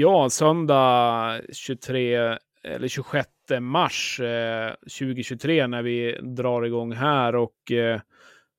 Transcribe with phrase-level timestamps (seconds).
[0.00, 2.16] Ja, söndag 23
[2.64, 3.28] eller 26
[3.60, 8.00] mars eh, 2023 när vi drar igång här och eh,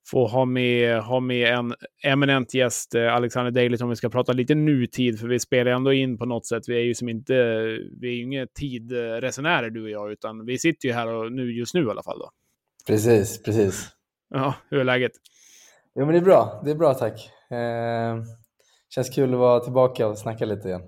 [0.08, 4.34] får ha med, ha med en eminent gäst, eh, Alexander Dalit, om vi ska prata
[4.34, 6.64] lite nutid, för vi spelar ändå in på något sätt.
[6.68, 7.34] Vi är ju som inte,
[8.00, 11.52] vi är ju inga tidresenärer du och jag, utan vi sitter ju här och nu,
[11.52, 12.20] just nu i alla fall.
[12.20, 12.30] Då.
[12.88, 13.90] Precis, precis.
[14.30, 15.12] Ja, hur är läget?
[15.96, 16.62] Jo, men det är bra.
[16.66, 17.30] Det är bra, tack.
[17.52, 18.24] Eh,
[18.90, 20.82] känns kul att vara tillbaka och snacka lite igen.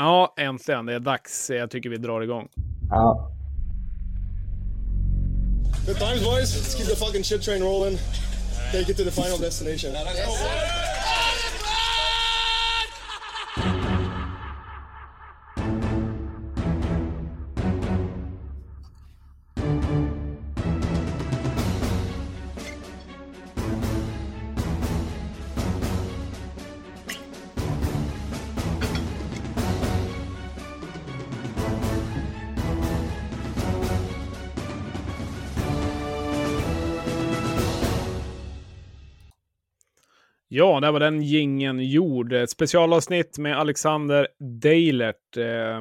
[0.00, 0.86] Ja, äntligen.
[0.86, 1.50] Det är dags.
[1.50, 2.48] Jag tycker vi drar igång.
[2.90, 3.32] Ja.
[5.86, 6.56] Good times, boys.
[6.56, 7.98] Let's keep the fucking shit train rolling.
[8.72, 9.92] Take it to the final destination.
[40.52, 42.32] Ja, där var den gingen gjord.
[42.32, 44.28] Ett specialavsnitt med Alexander
[44.62, 45.36] Deilert.
[45.36, 45.80] Eh,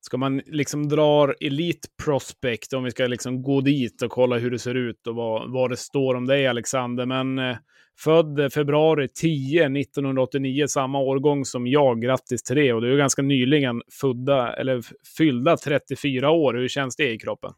[0.00, 4.50] ska man liksom dra Elite Prospect, om vi ska liksom gå dit och kolla hur
[4.50, 7.06] det ser ut och vad, vad det står om dig, Alexander.
[7.06, 7.56] Men eh,
[7.98, 12.02] född februari 10, 1989, samma årgång som jag.
[12.02, 12.72] Grattis till det.
[12.72, 14.82] Och du är ganska nyligen födda, eller
[15.18, 16.54] fyllda 34 år.
[16.54, 17.52] Hur känns det i kroppen?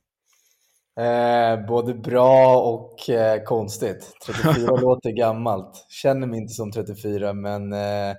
[0.99, 4.13] Eh, både bra och eh, konstigt.
[4.27, 5.87] 34 låter gammalt.
[5.89, 8.15] Känner mig inte som 34, men, eh,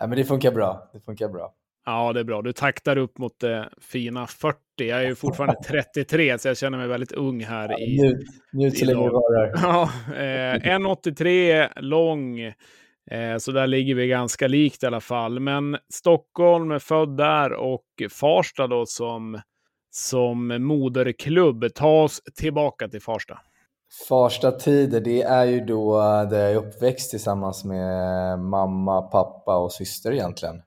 [0.00, 0.90] men det funkar bra.
[0.92, 1.54] Det funkar bra.
[1.86, 2.42] Ja, det är bra.
[2.42, 4.58] Du taktar upp mot det fina 40.
[4.76, 7.68] Jag är ju fortfarande 33, så jag känner mig väldigt ung här.
[7.68, 9.52] Ja, i, njut, njut så länge du varar.
[9.62, 9.82] Ja,
[10.14, 12.40] eh, 1,83 lång.
[13.10, 15.40] Eh, så där ligger vi ganska likt i alla fall.
[15.40, 19.40] Men Stockholm, född där och Farsta då som
[19.96, 21.74] som moderklubb.
[21.74, 23.38] Ta oss tillbaka till Farsta.
[24.08, 25.98] Farsta tider, det är ju då
[26.30, 30.62] där jag är uppväxt tillsammans med mamma, pappa och syster egentligen.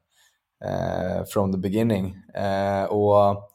[0.66, 2.16] Eh, from the beginning.
[2.36, 3.50] Eh, och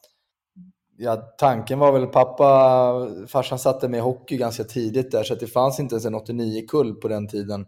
[0.97, 5.47] ja, tanken var väl pappa, farsan satte mig i hockey ganska tidigt där så det
[5.47, 7.65] fanns inte ens en 89-kull på den tiden.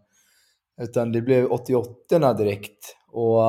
[0.81, 2.95] Utan det blev 88 direkt.
[3.11, 3.41] Och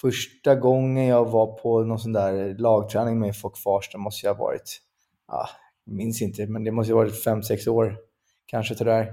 [0.00, 4.44] första gången jag var på någon sån där lagträning med Fock Farsta måste jag ha
[4.44, 4.80] varit,
[5.28, 5.48] ja,
[5.86, 7.98] minns inte, men det måste ha varit 5-6 år
[8.46, 9.12] kanske till där.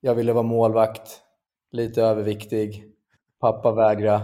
[0.00, 1.20] Jag ville vara målvakt,
[1.72, 2.84] lite överviktig,
[3.40, 4.22] pappa vägra,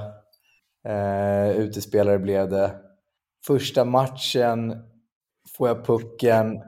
[0.88, 2.74] eh, utespelare blev det.
[3.46, 4.82] Första matchen
[5.56, 6.62] får jag pucken,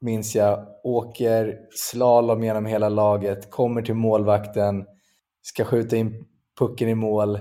[0.00, 4.86] minns jag, åker slalom genom hela laget, kommer till målvakten,
[5.42, 6.24] ska skjuta in
[6.58, 7.38] pucken i mål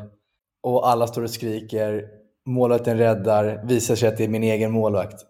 [0.63, 2.05] och alla står och skriker.
[2.45, 5.15] Målvakten räddar, visar sig att det är min egen målvakt.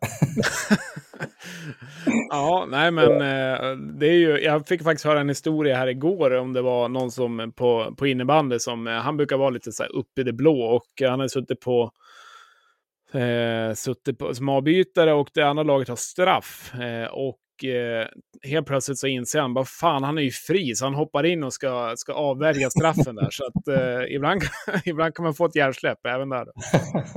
[2.30, 6.34] ja, nej men eh, det är ju, jag fick faktiskt höra en historia här igår
[6.34, 9.84] om det var någon som på, på innebandy som, eh, han brukar vara lite så
[9.84, 11.92] här upp i det blå och han har suttit på
[13.14, 16.74] eh, suttit på, som avbytare och det andra laget har straff.
[16.76, 18.08] Eh, och eh,
[18.50, 21.44] helt plötsligt så inser han bara fan, han är ju fri, så han hoppar in
[21.44, 23.30] och ska, ska avvärja straffen där.
[23.32, 24.42] Så att eh, ibland,
[24.86, 26.48] ibland kan man få ett hjärnsläpp även där.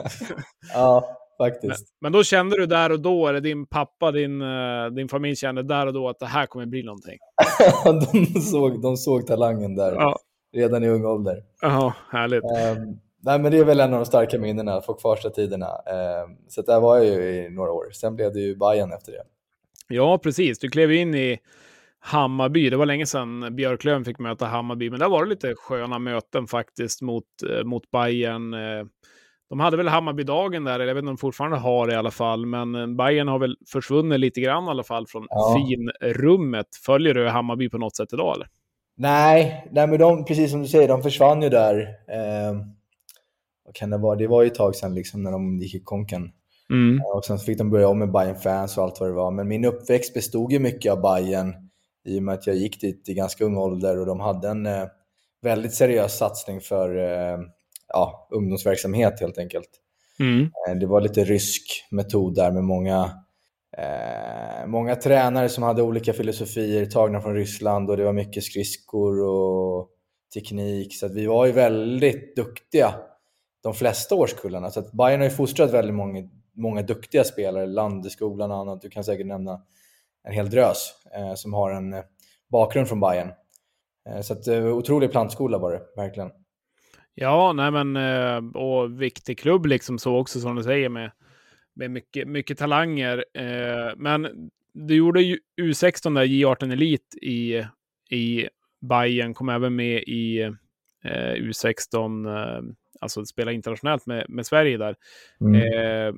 [0.74, 1.88] ja, faktiskt.
[2.00, 5.36] Men, men, då kände du där och då, eller din pappa, din, uh, din familj
[5.36, 7.18] kände där och då att det här kommer bli någonting?
[7.84, 10.18] de, såg, de såg talangen där ja.
[10.56, 11.42] redan i ung ålder.
[11.60, 12.44] Ja, härligt.
[12.44, 15.66] Um, nej, men det är väl en av de starka minnena, från kvarsta tiderna.
[15.66, 17.90] Um, så där var jag ju i några år.
[17.92, 19.22] Sen blev det ju Bayern efter det.
[19.88, 20.58] Ja, precis.
[20.58, 21.38] Du klev in i
[21.98, 22.70] Hammarby.
[22.70, 26.46] Det var länge sedan Björklöven fick möta Hammarby, men där var det lite sköna möten
[26.46, 28.54] faktiskt mot, eh, mot Bayern.
[28.54, 28.84] Eh,
[29.48, 31.96] de hade väl Hammarbydagen där, eller jag vet inte om de fortfarande har det i
[31.96, 35.56] alla fall, men eh, Bayern har väl försvunnit lite grann i alla fall från ja.
[35.68, 36.66] finrummet.
[36.86, 38.48] Följer du Hammarby på något sätt idag eller?
[38.96, 41.80] Nej, nej men de, precis som du säger, de försvann ju där.
[42.08, 42.54] Eh,
[43.64, 44.16] vad kan det vara?
[44.16, 46.32] Det var ju ett tag sedan liksom, när de gick i konken.
[46.70, 47.00] Mm.
[47.04, 49.30] Och sen fick de börja om med Bayern fans och allt vad det var.
[49.30, 51.54] Men min uppväxt bestod ju mycket av Bayern
[52.04, 54.66] i och med att jag gick dit i ganska ung ålder och de hade en
[54.66, 54.84] eh,
[55.42, 57.38] väldigt seriös satsning för eh,
[57.88, 59.70] ja, ungdomsverksamhet helt enkelt.
[60.20, 60.42] Mm.
[60.42, 63.10] Eh, det var lite rysk metod där med många,
[63.78, 69.20] eh, många tränare som hade olika filosofier tagna från Ryssland och det var mycket skridskor
[69.20, 69.88] och
[70.34, 70.98] teknik.
[70.98, 72.94] Så vi var ju väldigt duktiga
[73.62, 74.70] de flesta årskullarna.
[74.70, 76.22] Så att Bayern har ju fostrat väldigt många
[76.56, 78.82] många duktiga spelare, Landeskolan och annat.
[78.82, 79.60] Du kan säkert nämna
[80.24, 82.02] en hel drös eh, som har en eh,
[82.48, 83.32] bakgrund från Bayern.
[84.08, 86.30] Eh, så att, eh, otrolig plantskola var det, verkligen.
[87.14, 91.10] Ja, nej men eh, och viktig klubb liksom så också som du säger med,
[91.74, 93.24] med mycket, mycket talanger.
[93.34, 97.64] Eh, men du gjorde ju U16 där, J18 Elit i,
[98.10, 98.48] i
[98.88, 100.40] Bayern, kom även med i
[101.04, 102.62] eh, U16, eh,
[103.00, 104.96] alltså spela internationellt med, med Sverige där.
[105.40, 105.54] Mm.
[105.54, 106.14] Eh,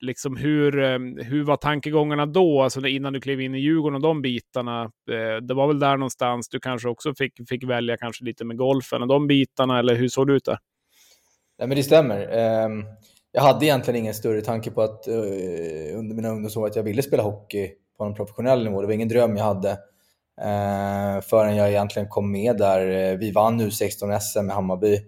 [0.00, 4.02] liksom hur, eh, hur var tankegångarna då, alltså innan du klev in i Djurgården och
[4.02, 4.82] de bitarna?
[4.82, 8.56] Eh, det var väl där någonstans du kanske också fick, fick välja kanske lite med
[8.56, 10.58] golfen och de bitarna, eller hur såg det ut där?
[11.58, 12.28] Nej, men det stämmer.
[12.30, 12.84] Ehm,
[13.32, 15.14] jag hade egentligen ingen större tanke på att eh,
[15.98, 18.80] under mina ungdomsår att jag ville spela hockey på en professionell nivå.
[18.80, 19.78] Det var ingen dröm jag hade
[21.22, 23.16] förrän jag egentligen kom med där.
[23.16, 25.00] Vi vann U16 SM med Hammarby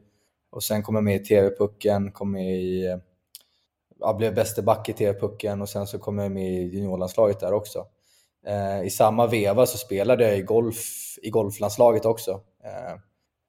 [0.51, 2.99] och sen kom jag med i TV-pucken, kom med i
[4.01, 7.53] jag blev bäste back i TV-pucken och sen så kom jag med i juniorlandslaget där
[7.53, 7.87] också.
[8.47, 12.31] Eh, I samma veva så spelade jag i, golf, i golflandslaget också.
[12.65, 12.99] Eh,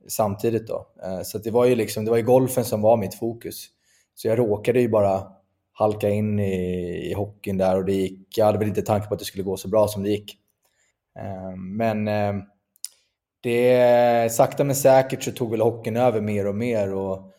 [0.07, 0.87] samtidigt då.
[1.03, 3.67] Eh, så det var ju liksom, det var ju golfen som var mitt fokus.
[4.15, 5.31] Så jag råkade ju bara
[5.71, 9.13] halka in i, i hockeyn där och det gick, jag hade väl inte tanke på
[9.13, 10.37] att det skulle gå så bra som det gick.
[11.19, 12.33] Eh, men eh,
[13.43, 17.31] det, sakta men säkert så tog väl hockeyn över mer och mer och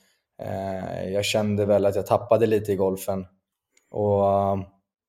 [0.42, 3.26] Eh, jag kände väl att jag tappade lite i golfen.
[3.90, 4.24] Och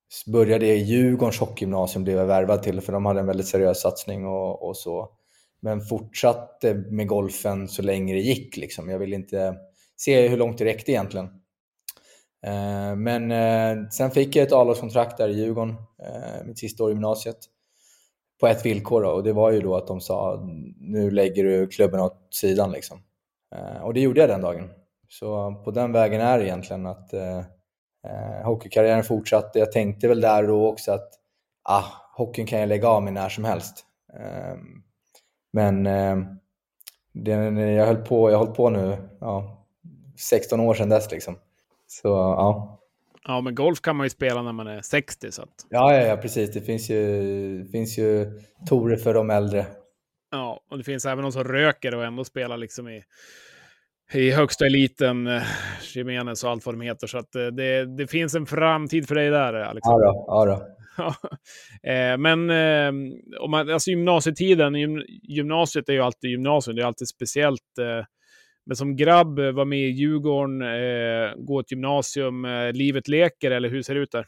[0.09, 3.81] så började i Djurgårdens hockeygymnasium blev jag värvad till för de hade en väldigt seriös
[3.81, 5.09] satsning och, och så.
[5.61, 8.57] Men fortsatte med golfen så länge det gick.
[8.57, 8.89] Liksom.
[8.89, 9.55] Jag ville inte
[9.95, 11.25] se hur långt det räckte egentligen.
[12.45, 16.89] Eh, men eh, sen fick jag ett A-lagskontrakt där i Djurgården, eh, mitt sista år
[16.89, 17.37] i gymnasiet.
[18.43, 20.39] På ett villkor då, och det var ju då att de sa
[20.79, 22.71] nu lägger du klubben åt sidan.
[22.71, 22.99] Liksom.
[23.55, 24.69] Eh, och det gjorde jag den dagen.
[25.09, 27.37] Så på den vägen är det egentligen att eh,
[28.07, 29.59] eh, hockeykarriären fortsatte.
[29.59, 31.09] Jag tänkte väl där då också att
[31.63, 31.83] ah,
[32.15, 33.85] hockeyn kan jag lägga av med när som helst.
[34.13, 34.57] Eh,
[35.53, 36.17] men eh,
[37.13, 37.31] det,
[37.71, 39.65] jag höll på, jag har hållit på nu ja,
[40.19, 41.35] 16 år sedan dess liksom.
[41.87, 42.79] Så ja.
[43.27, 45.31] Ja, men golf kan man ju spela när man är 60.
[45.31, 45.49] Så att...
[45.69, 46.53] ja, ja, ja, precis.
[46.53, 48.39] Det finns ju, finns ju
[48.69, 49.65] torer för de äldre.
[50.31, 53.03] Ja, och det finns även de som röker och ändå spelar liksom i
[54.13, 55.41] i högsta eliten, eh,
[55.95, 57.07] Jimenez och allt vad de heter.
[57.07, 60.05] Så att eh, det, det finns en framtid för dig där, Alexander.
[60.05, 60.67] Ja, då, ja, då.
[61.83, 62.49] Eh, men
[63.39, 64.75] om man, alltså gymnasietiden,
[65.23, 67.61] gymnasiet är ju alltid gymnasium, det är alltid speciellt.
[68.65, 73.51] Men som grabb, eh, var med i Djurgården, eh, gå ett gymnasium, eh, livet leker,
[73.51, 74.25] eller hur ser det ut där?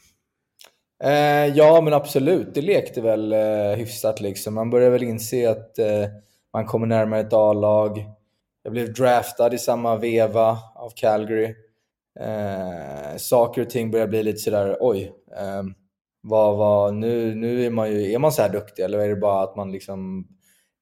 [1.56, 2.54] ja, men absolut.
[2.54, 3.34] Det lekte väl
[3.78, 4.54] hyfsat liksom.
[4.54, 5.76] Man börjar väl inse att
[6.54, 8.06] man kommer närmare ett A-lag.
[8.64, 11.56] Jag blev draftad i samma veva av Calgary.
[12.20, 15.64] Eh, saker och ting börjar bli lite sådär, oj, eh,
[16.22, 19.16] vad, vad, nu, nu är man ju, är man så här duktig eller är det
[19.16, 20.28] bara att man liksom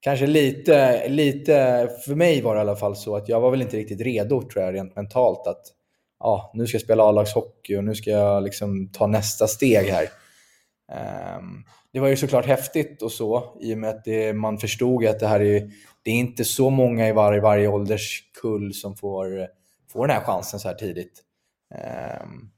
[0.03, 3.61] Kanske lite, lite, för mig var det i alla fall så att jag var väl
[3.61, 5.61] inte riktigt redo tror jag rent mentalt att
[6.19, 10.03] ja, nu ska jag spela A-lagshockey och nu ska jag liksom ta nästa steg här.
[11.37, 15.05] Um, det var ju såklart häftigt och så i och med att det, man förstod
[15.05, 15.71] att det här är,
[16.03, 19.47] det är inte så många i varje, varje ålderskull som får,
[19.91, 21.23] får den här chansen så här tidigt.
[22.23, 22.49] Um,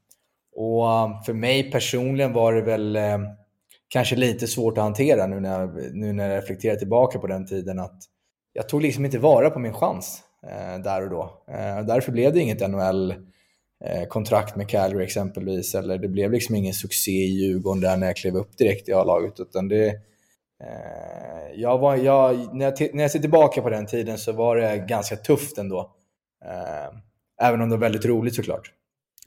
[0.56, 0.86] och
[1.26, 3.18] för mig personligen var det väl eh,
[3.88, 7.46] kanske lite svårt att hantera nu när, jag, nu när jag reflekterar tillbaka på den
[7.46, 8.02] tiden att
[8.52, 11.44] jag tog liksom inte vara på min chans eh, där och då.
[11.48, 13.14] Eh, därför blev det inget NHL
[13.84, 15.74] Eh, kontrakt med Calgary exempelvis.
[15.74, 18.92] Eller det blev liksom ingen succé i Djurgården där när jag klev upp direkt i
[18.92, 19.40] A-laget.
[19.40, 19.86] Utan det,
[20.64, 24.56] eh, jag var, jag, när, jag, när jag ser tillbaka på den tiden så var
[24.56, 25.90] det ganska tufft ändå.
[26.44, 26.98] Eh,
[27.46, 28.72] även om det var väldigt roligt såklart.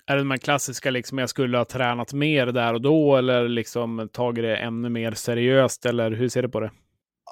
[0.09, 3.47] Är det de här klassiska, liksom, jag skulle ha tränat mer där och då eller
[3.47, 5.85] liksom tagit det ännu mer seriöst?
[5.85, 6.71] Eller hur ser du på det?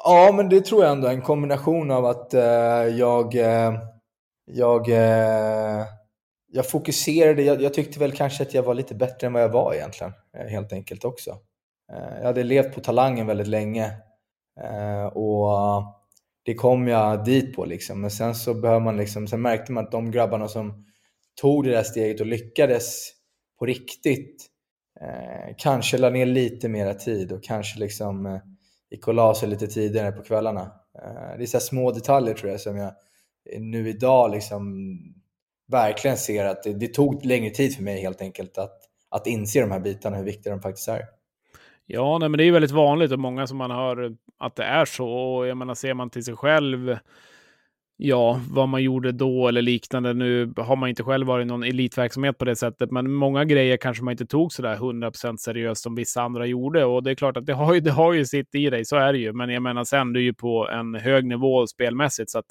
[0.03, 1.07] Ja, men det tror jag ändå.
[1.07, 3.73] En kombination av att eh, jag, eh,
[4.45, 5.85] jag eh,
[6.51, 9.49] jag fokuserade, jag, jag, tyckte väl kanske att jag var lite bättre än vad jag
[9.49, 11.29] var egentligen, eh, helt enkelt också.
[11.93, 13.85] Eh, jag hade levt på talangen väldigt länge
[14.61, 15.83] eh, och
[16.45, 18.01] det kom jag dit på liksom.
[18.01, 20.85] Men sen så behöver man liksom, sen märkte man att de grabbarna som
[21.41, 23.11] tog det där steget och lyckades
[23.59, 24.45] på riktigt
[25.01, 28.39] eh, kanske la ner lite mera tid och kanske liksom eh,
[28.91, 30.61] gick och la sig lite tidigare på kvällarna.
[31.03, 32.93] Eh, det är så små detaljer tror jag som jag
[33.59, 34.75] nu idag liksom
[35.67, 38.79] verkligen ser att det, det, tog längre tid för mig helt enkelt att,
[39.09, 41.01] att inse de här bitarna, hur viktiga de faktiskt är.
[41.85, 44.85] Ja, nej, men det är väldigt vanligt och många som man hör att det är
[44.85, 45.09] så.
[45.09, 46.97] Och jag menar, ser man till sig själv
[47.97, 50.13] ja, vad man gjorde då eller liknande.
[50.13, 54.03] Nu har man inte själv varit någon elitverksamhet på det sättet, men många grejer kanske
[54.03, 56.85] man inte tog så där 100% seriöst som vissa andra gjorde.
[56.85, 58.95] Och det är klart att det har ju, det har ju sitt i dig, så
[58.95, 59.33] är det ju.
[59.33, 62.45] Men jag menar, sen du är ju på en hög nivå spelmässigt, så att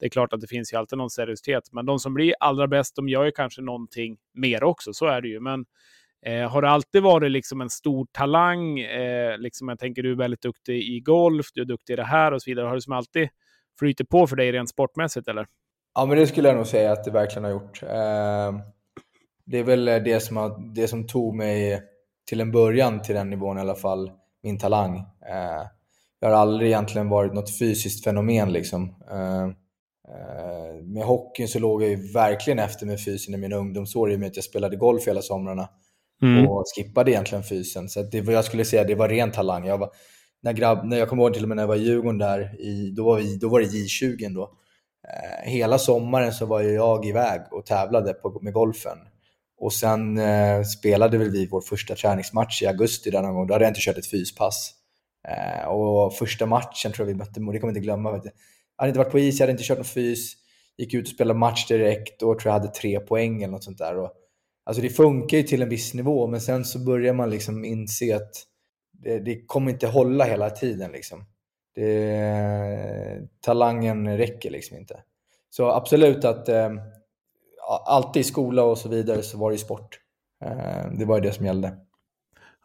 [0.00, 1.72] det är klart att det finns ju alltid någon seriositet.
[1.72, 5.20] Men de som blir allra bäst, de gör ju kanske någonting mer också, så är
[5.20, 5.40] det ju.
[5.40, 5.64] Men
[6.26, 8.80] Eh, har det alltid varit liksom en stor talang?
[8.80, 12.04] Eh, liksom jag tänker du är väldigt duktig i golf, du är duktig i det
[12.04, 12.66] här och så vidare.
[12.66, 13.28] Har det som alltid
[13.78, 15.46] flyter på för dig rent sportmässigt eller?
[15.94, 17.82] Ja, men det skulle jag nog säga att det verkligen har gjort.
[17.82, 18.60] Eh,
[19.44, 21.82] det är väl det som, har, det som tog mig
[22.28, 24.10] till en början till den nivån i alla fall,
[24.42, 24.96] min talang.
[24.98, 25.66] Eh,
[26.20, 28.94] jag har aldrig egentligen varit något fysiskt fenomen liksom.
[29.10, 29.44] Eh,
[30.08, 34.16] eh, med hockeyn så låg jag ju verkligen efter med fysen i mina ungdomsår i
[34.16, 35.68] och med att jag spelade golf hela somrarna.
[36.22, 36.48] Mm.
[36.48, 37.88] Och skippade egentligen fysen.
[37.88, 39.66] Så det jag skulle säga det var ren talang.
[39.66, 39.90] Jag var,
[40.42, 42.60] när, grabb, när jag kommer ihåg till och med när jag var i Djurgården där,
[42.60, 44.58] i, då, var vi, då var det J20 då.
[45.08, 48.98] Eh, hela sommaren så var jag iväg och tävlade på, med golfen.
[49.60, 53.46] Och sen eh, spelade väl vi vår första träningsmatch i augusti där någon gång.
[53.46, 54.74] Då hade jag inte kört ett fyspass.
[55.28, 58.12] Eh, och första matchen tror jag vi mötte, det kommer jag inte glömma.
[58.12, 58.34] Vet jag.
[58.76, 60.32] Jag hade inte varit på is, jag hade inte kört någon fys.
[60.78, 63.78] Gick ut och spelade match direkt och tror jag hade tre poäng eller något sånt
[63.78, 63.98] där.
[63.98, 64.12] Och,
[64.64, 68.16] alltså det funkar ju till en viss nivå, men sen så börjar man liksom inse
[68.16, 68.46] att
[69.02, 70.92] det, det kommer inte hålla hela tiden.
[70.92, 71.24] Liksom.
[71.74, 75.02] Det, talangen räcker liksom inte.
[75.50, 76.70] Så absolut att eh,
[77.86, 79.98] alltid i skola och så vidare så var det ju sport.
[80.44, 81.76] Eh, det var ju det som gällde.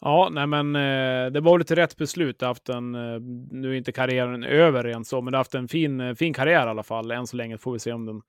[0.01, 2.39] Ja, nej men eh, det var lite rätt beslut.
[2.39, 3.19] Du haft en, eh,
[3.51, 6.33] nu är inte karriären över än så, men du har haft en fin, eh, fin
[6.33, 7.11] karriär i alla fall.
[7.11, 8.21] Än så länge får vi se om den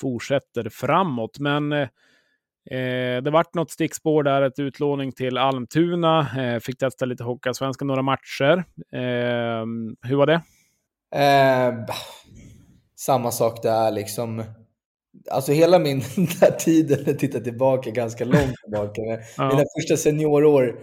[0.00, 1.38] fortsätter framåt.
[1.38, 1.88] Men eh,
[2.70, 6.20] eh, det vart något stickspår där, ett utlåning till Almtuna.
[6.38, 8.64] Eh, fick testa lite Hockeyallsvenskan, några matcher.
[8.92, 9.66] Eh,
[10.02, 10.40] hur var det?
[11.14, 11.74] Eh,
[12.96, 14.44] samma sak där liksom.
[15.30, 15.98] Alltså hela min
[16.40, 19.02] där tiden, jag tittar tillbaka ganska långt tillbaka.
[19.36, 19.48] Ja.
[19.48, 20.78] Mina första seniorår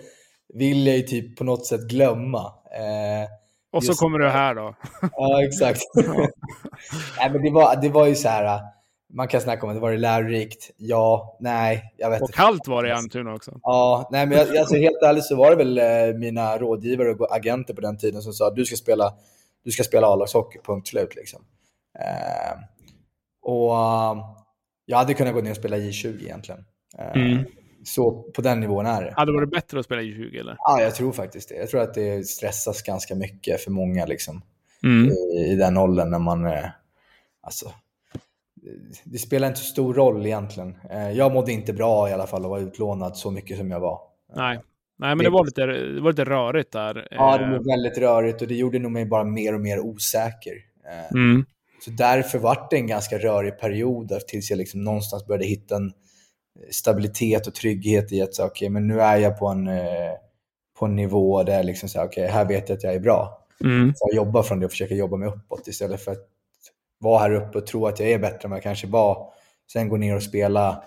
[0.53, 2.53] vill jag ju typ på något sätt glömma.
[2.77, 3.29] Eh,
[3.71, 4.75] och så kommer du här då.
[5.01, 5.81] ja, exakt.
[7.17, 8.61] Nej, men det, var, det var ju så här
[9.13, 10.71] man kan snacka om att det var lärorikt.
[10.77, 13.59] Ja, nej, jag vet Och kallt var det i Almtuna också.
[13.63, 17.35] Ja, nej, men jag, alltså, helt ärligt så var det väl eh, mina rådgivare och
[17.35, 19.13] agenter på den tiden som sa att du ska spela,
[19.63, 21.15] du ska spela A-lagshockey, punkt slut.
[21.15, 21.41] Liksom.
[21.99, 22.59] Eh,
[23.41, 24.25] och uh,
[24.85, 26.65] jag hade kunnat gå ner och spela J20 egentligen.
[26.97, 27.45] Eh, mm.
[27.83, 29.13] Så på den nivån är det.
[29.15, 30.55] Hade det varit bättre att spela J20 eller?
[30.57, 31.55] Ja, jag tror faktiskt det.
[31.55, 34.41] Jag tror att det stressas ganska mycket för många liksom,
[34.83, 35.11] mm.
[35.11, 36.45] i, i, den åldern när man...
[36.45, 36.69] Eh,
[37.41, 37.71] alltså,
[39.03, 40.75] det spelar inte så stor roll egentligen.
[40.89, 43.79] Eh, jag mådde inte bra i alla fall att vara utlånad så mycket som jag
[43.79, 43.99] var.
[44.35, 44.59] Nej,
[44.99, 47.07] Nej men det var, lite, det var lite rörigt där.
[47.11, 47.61] Ja, det var eh.
[47.61, 50.53] väldigt rörigt och det gjorde nog mig bara mer och mer osäker.
[50.89, 51.45] Eh, mm.
[51.85, 55.91] Så därför var det en ganska rörig period tills jag liksom någonstans började hitta en
[56.71, 59.69] stabilitet och trygghet i att säga, okay, men nu är jag på en,
[60.79, 63.47] på en nivå där liksom, så, okay, här vet jag att jag är bra.
[63.63, 63.93] Mm.
[63.95, 66.30] Så jag jobbar från det och försöker jobba mig uppåt istället för att
[67.01, 69.27] vara här uppe och tro att jag är bättre än vad jag kanske var.
[69.73, 70.83] Sen gå ner och spela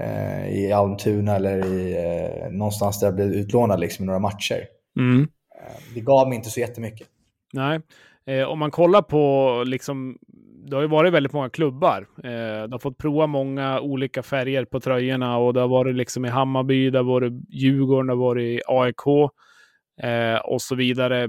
[0.00, 4.66] eh, i Almtuna eller i, eh, någonstans där jag blev utlånad liksom, i några matcher.
[4.98, 5.22] Mm.
[5.22, 7.08] Eh, det gav mig inte så jättemycket.
[7.52, 7.80] Nej.
[8.26, 10.18] Eh, om man kollar på, liksom,
[10.68, 12.06] det har ju varit väldigt många klubbar.
[12.24, 16.24] Eh, du har fått prova många olika färger på tröjorna och det har varit liksom
[16.24, 19.30] i Hammarby, det har varit Djurgården, det har varit AIK
[20.02, 21.28] eh, och så vidare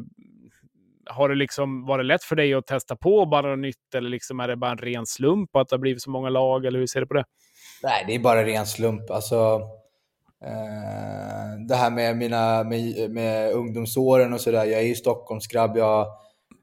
[1.10, 4.40] har det liksom varit lätt för dig att testa på bara något nytt eller liksom
[4.40, 6.66] är det bara en ren slump att det har blivit så många lag?
[6.66, 7.26] Eller hur ser du på det?
[7.84, 9.12] Nej, det är bara ren slump.
[9.12, 9.62] Alltså,
[10.46, 14.66] eh, det här med mina med, med ungdomsåren och sådär.
[14.66, 15.78] Jag är ju Stockholmsgrabb.
[15.78, 16.08] Jag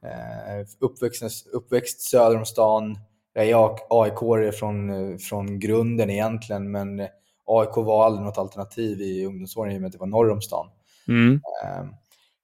[0.03, 2.99] är eh, uppväxt, uppväxt söder om stan.
[3.33, 7.01] Jag är aik från, från grunden egentligen, men
[7.47, 10.43] AIK var aldrig något alternativ i ungdomsåren i och med att det var norr om
[10.43, 10.67] stan.
[11.09, 11.41] Mm.
[11.65, 11.85] Eh,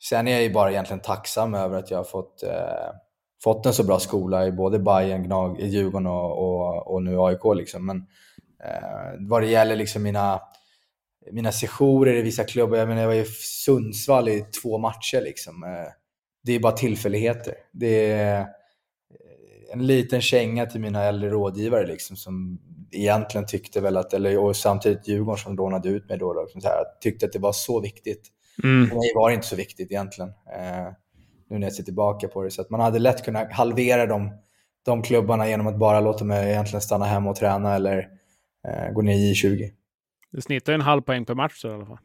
[0.02, 2.90] Sen är jag ju bara egentligen tacksam över att jag har fått, eh,
[3.42, 7.40] fått en så bra skola i både Bayern, Gnag, Djurgården och, och, och nu AIK.
[7.56, 7.86] Liksom.
[7.86, 7.96] Men
[8.64, 10.40] eh, vad det gäller liksom mina,
[11.32, 13.24] mina sessioner i vissa klubbar, jag menar jag var i
[13.64, 15.20] Sundsvall i två matcher.
[15.20, 15.64] Liksom.
[15.64, 15.92] Eh,
[16.44, 17.54] det är bara tillfälligheter.
[17.72, 18.46] Det är eh,
[19.72, 22.58] en liten känga till mina äldre rådgivare liksom, som
[22.90, 26.60] egentligen tyckte väl att, eller, och samtidigt Djurgården som lånade ut mig då, då liksom
[26.60, 28.28] så här, tyckte att det var så viktigt
[28.62, 28.88] Mm.
[28.88, 30.30] För mig var det inte så viktigt egentligen.
[30.30, 30.92] Eh,
[31.50, 32.50] nu när jag ser tillbaka på det.
[32.50, 34.30] Så att man hade lätt kunnat halvera de,
[34.84, 38.08] de klubbarna genom att bara låta mig egentligen stanna hemma och träna eller
[38.68, 39.70] eh, gå ner i J20.
[40.30, 41.98] Du snittar en halv poäng per match i alla fall.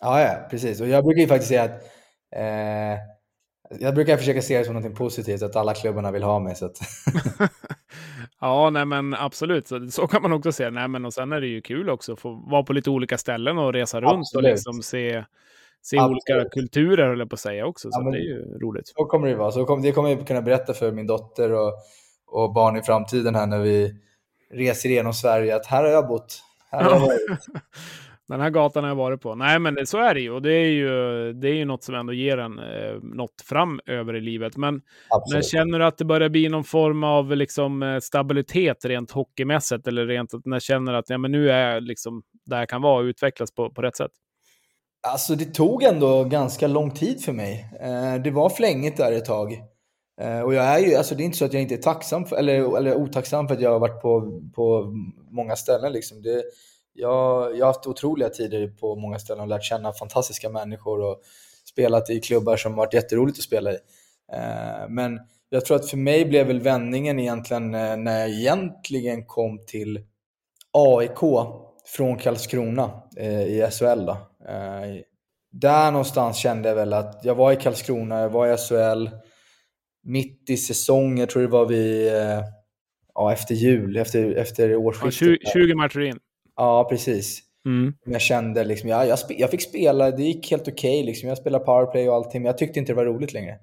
[0.00, 0.80] Ja, ja, precis.
[0.80, 1.82] Och jag brukar ju faktiskt säga att
[2.36, 2.98] eh,
[3.80, 6.54] jag brukar försöka se det som något positivt, att alla klubbarna vill ha mig.
[6.56, 6.76] Så att
[8.40, 9.68] Ja, nej men absolut.
[9.68, 10.70] Så, så kan man också se.
[10.70, 13.18] Nej, men och sen är det ju kul också att få vara på lite olika
[13.18, 14.44] ställen och resa runt Absolut.
[14.44, 15.24] och liksom se,
[15.82, 16.22] se Absolut.
[16.28, 17.90] olika kulturer, höll jag på att säga också.
[17.90, 18.88] Så Ja, men- det är ju roligt.
[18.88, 19.52] Så kommer det vara.
[19.52, 21.72] Så kom, det kommer jag kunna berätta för min dotter och,
[22.26, 23.94] och barn i framtiden här när vi
[24.50, 26.42] reser igenom Sverige att här har jag bott.
[26.70, 27.20] Här har jag varit.
[28.28, 29.34] Den här gatan har jag varit på.
[29.34, 30.30] Nej, men det, så är det ju.
[30.30, 30.88] Och det är ju,
[31.32, 34.56] det är ju något som ändå ger en eh, något framöver i livet.
[34.56, 35.46] Men Absolut.
[35.46, 39.86] känner du att det börjar bli någon form av liksom, eh, stabilitet rent hockeymässigt?
[39.86, 42.68] Eller rent att när känner du att ja, men nu är jag liksom där jag
[42.68, 44.12] kan vara och utvecklas på, på rätt sätt?
[45.08, 47.66] Alltså det tog ändå ganska lång tid för mig.
[47.80, 49.52] Eh, det var flängigt där ett tag.
[50.20, 52.24] Eh, och jag är ju, alltså det är inte så att jag inte är tacksam
[52.24, 54.92] för, eller, eller otacksam för att jag har varit på, på
[55.30, 55.92] många ställen.
[55.92, 56.22] Liksom.
[56.22, 56.44] Det,
[56.92, 61.20] jag, jag har haft otroliga tider på många ställen och lärt känna fantastiska människor och
[61.64, 63.78] spelat i klubbar som varit jätteroligt att spela i.
[64.32, 69.58] Eh, men jag tror att för mig blev väl vändningen egentligen när jag egentligen kom
[69.66, 70.00] till
[70.72, 71.18] AIK
[71.86, 72.90] från Karlskrona
[73.46, 74.06] i SHL.
[74.06, 74.16] Då.
[74.48, 75.00] Eh,
[75.52, 79.08] där någonstans kände jag väl att jag var i Karlskrona, jag var i SHL
[80.04, 82.40] mitt i säsongen, jag tror det var vi eh,
[83.14, 85.14] ja, efter jul, efter, efter Ja, årsskiftet.
[85.18, 86.18] 20, 20 matcher in.
[86.56, 87.40] Ja, precis.
[87.66, 87.94] Mm.
[88.04, 91.02] Men jag kände liksom, ja, jag, spe, jag fick spela, det gick helt okej.
[91.02, 91.28] liksom.
[91.28, 93.58] Jag spelade powerplay och allting, men jag tyckte inte det var roligt längre.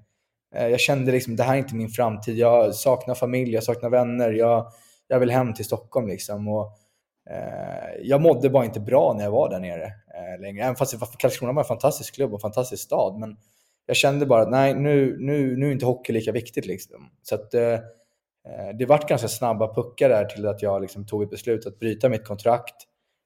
[0.54, 2.38] Eh, Jag kände liksom, det här är inte min framtid.
[2.38, 4.30] Jag saknar familj, jag saknar vänner.
[4.30, 4.66] Jag,
[5.08, 6.48] jag vill hem till Stockholm liksom.
[6.48, 6.72] Och,
[7.30, 10.64] Eh, jag mådde bara inte bra när jag var där nere eh, längre.
[10.64, 13.18] Även fast Karlskrona var en fantastisk klubb och en fantastisk stad.
[13.18, 13.36] Men
[13.86, 16.66] jag kände bara att nej, nu, nu, nu är inte hockey lika viktigt.
[16.66, 17.10] Liksom.
[17.22, 17.80] Så att, eh, eh
[18.78, 22.08] det vart ganska snabba puckar där till att jag liksom tog ett beslut att bryta
[22.08, 22.74] mitt kontrakt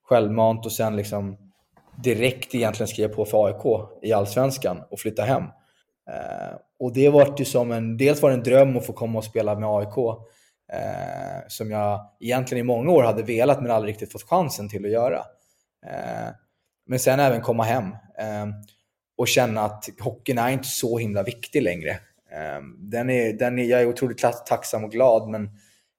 [0.05, 1.37] självmant och sen liksom
[2.03, 5.43] direkt egentligen skriva på för AIK i Allsvenskan och flytta hem.
[6.11, 9.19] Eh, och det vart ju som en, dels var det en dröm att få komma
[9.19, 9.97] och spela med AIK
[10.73, 14.85] eh, som jag egentligen i många år hade velat men aldrig riktigt fått chansen till
[14.85, 15.19] att göra.
[15.87, 16.31] Eh,
[16.87, 17.85] men sen även komma hem
[18.19, 18.47] eh,
[19.17, 21.91] och känna att hockeyn är inte så himla viktig längre.
[22.31, 25.51] Eh, den är, den är, jag är otroligt tacksam och glad men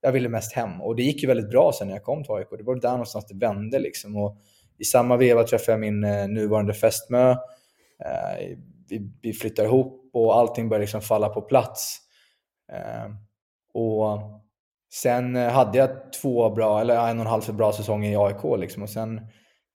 [0.01, 0.82] jag ville mest hem.
[0.82, 2.47] Och det gick ju väldigt bra sen när jag kom till AIK.
[2.58, 3.80] Det var där någonstans det vände.
[3.80, 4.17] Liksom.
[4.17, 4.38] Och
[4.78, 7.32] I samma veva träffade jag min eh, nuvarande fästmö.
[7.99, 8.58] Eh,
[8.89, 11.99] vi, vi flyttar ihop och allting börjar liksom falla på plats.
[12.71, 13.12] Eh,
[13.73, 14.19] och
[15.01, 18.15] sen eh, hade jag två bra, eller en och en halv för bra säsonger i
[18.15, 18.60] AIK.
[18.60, 18.84] Liksom.
[18.84, 19.21] Och sen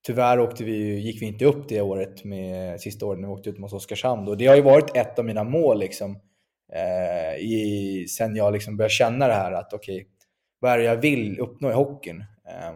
[0.05, 3.49] tyvärr åkte vi, gick vi inte upp det året, med, sista året när vi åkte
[3.49, 4.27] ut mot Oskarshamn.
[4.27, 6.19] Och det har ju varit ett av mina mål liksom,
[6.73, 10.07] eh, i, sen jag liksom började känna det här att okej,
[10.59, 12.19] vad är det jag vill uppnå i hockeyn?
[12.21, 12.71] Eh,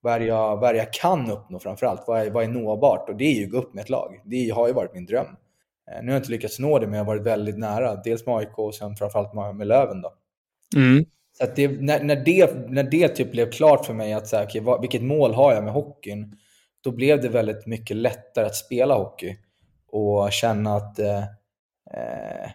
[0.00, 2.04] vad, är det jag, vad är det jag kan uppnå framförallt?
[2.06, 3.08] Vad är, vad är nåbart?
[3.08, 4.20] Och det är ju att gå upp med ett lag.
[4.24, 5.26] Det har ju varit min dröm.
[5.90, 7.94] Eh, nu har jag inte lyckats nå det, men jag har varit väldigt nära.
[7.94, 10.02] Dels med AIK och sen framförallt med Löven.
[10.02, 10.12] Då.
[10.76, 11.04] Mm.
[11.40, 14.36] Så att det, när, när det, när det typ blev klart för mig att så
[14.36, 16.36] här, okay, vad, vilket mål har jag med hockeyn?
[16.80, 19.36] Då blev det väldigt mycket lättare att spela hockey
[19.92, 21.18] och känna att eh,
[21.94, 22.50] eh,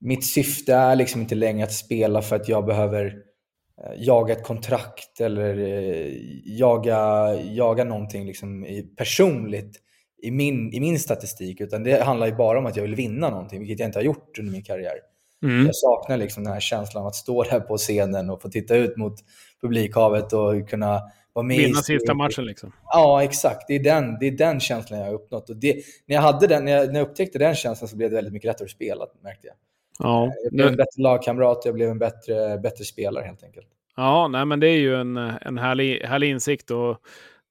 [0.00, 4.44] mitt syfte är liksom inte längre att spela för att jag behöver eh, jaga ett
[4.44, 6.12] kontrakt eller eh,
[6.44, 9.80] jaga, jaga någonting liksom i, personligt
[10.22, 11.60] i min, i min statistik.
[11.60, 14.04] Utan det handlar ju bara om att jag vill vinna någonting, vilket jag inte har
[14.04, 14.96] gjort under min karriär.
[15.42, 15.66] Mm.
[15.66, 18.76] Jag saknar liksom den här känslan av att stå där på scenen och få titta
[18.76, 19.14] ut mot
[19.60, 21.00] publikhavet och kunna
[21.32, 22.72] vara med Vinna sista matchen liksom.
[22.84, 23.64] Ja, exakt.
[23.68, 25.50] Det är den, det är den känslan jag har uppnått.
[25.50, 25.74] Och det,
[26.06, 28.32] när, jag hade den, när, jag, när jag upptäckte den känslan så blev det väldigt
[28.32, 29.56] mycket lättare att spela, märkte jag.
[29.98, 30.32] Ja.
[30.44, 33.66] Jag blev en bättre lagkamrat, jag blev en bättre, bättre spelare helt enkelt.
[33.96, 36.70] ja, nej, men det är ju en, en härlig, härlig insikt.
[36.70, 36.96] Och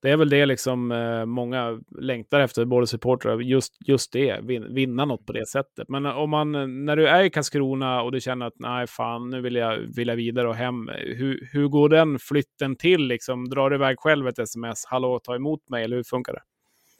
[0.05, 4.73] det är väl det liksom eh, många längtar efter, både supportrar, just, just det, vin,
[4.73, 5.89] vinna något på det sättet.
[5.89, 8.87] Men eh, om man, eh, när du är i Karlskrona och du känner att nej,
[8.87, 10.89] fan, nu vill jag, vill jag vidare och hem.
[10.89, 13.07] Eh, hur, hur går den flytten till?
[13.07, 13.49] Liksom?
[13.49, 14.85] Drar du iväg själv ett sms?
[14.85, 16.41] Hallå, ta emot mig, eller hur funkar det?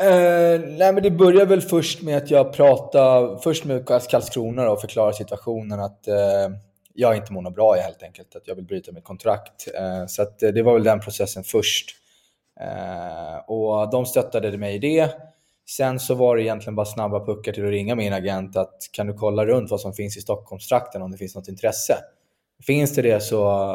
[0.04, 4.82] Uh, nej, men det börjar väl först med att jag pratar först med Karlskrona och
[4.82, 6.56] förklarar situationen att uh,
[6.94, 8.36] jag inte mår något bra helt enkelt.
[8.36, 9.68] Att jag vill bryta mitt kontrakt.
[9.68, 12.05] Uh, så att, det var väl den processen först.
[12.62, 15.12] Eh, och de stöttade mig i det.
[15.70, 19.08] Sen så var det egentligen bara snabba puckar till att ringa min agent att kan
[19.08, 21.98] du kolla runt vad som finns i Stockholmstrakten om det finns något intresse.
[22.64, 23.72] Finns det det så,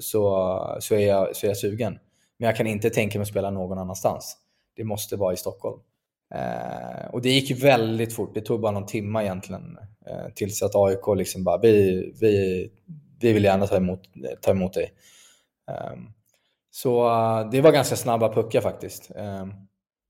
[0.00, 1.98] så, så, är jag, så är jag sugen.
[2.38, 4.36] Men jag kan inte tänka mig att spela någon annanstans.
[4.76, 5.80] Det måste vara i Stockholm.
[6.34, 8.34] Eh, och det gick väldigt fort.
[8.34, 9.78] Det tog bara någon timma egentligen.
[10.06, 12.70] Eh, tills att AIK liksom bara, vi, vi,
[13.20, 14.00] vi vill gärna ta emot,
[14.40, 14.92] ta emot dig.
[15.70, 15.92] Eh,
[16.70, 19.10] så eh, det var ganska snabba puckar faktiskt.
[19.16, 19.46] Eh,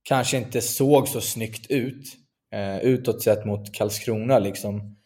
[0.02, 2.04] kanske inte såg så snyggt ut
[2.52, 4.96] eh, utåt sett mot Karlskrona liksom.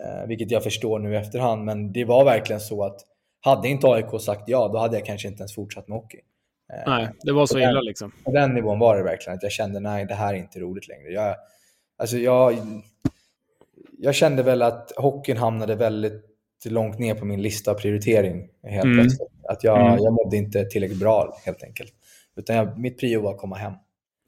[0.00, 1.64] Eh, vilket jag förstår nu i efterhand.
[1.64, 3.00] Men det var verkligen så att
[3.40, 6.18] hade inte AIK sagt ja, då hade jag kanske inte ens fortsatt med hockey.
[6.86, 8.12] Nej, det var så illa liksom.
[8.24, 10.88] På den nivån var det verkligen, att jag kände nej, det här är inte roligt
[10.88, 11.08] längre.
[11.12, 11.36] Jag,
[11.98, 12.56] alltså jag,
[13.98, 16.24] jag kände väl att hockeyn hamnade väldigt
[16.64, 18.96] långt ner på min lista av prioritering helt mm.
[18.96, 19.37] plötsligt.
[19.48, 19.98] Att jag, mm.
[20.02, 21.92] jag mådde inte tillräckligt bra helt enkelt.
[22.36, 23.72] Utan jag, mitt prio var att komma hem.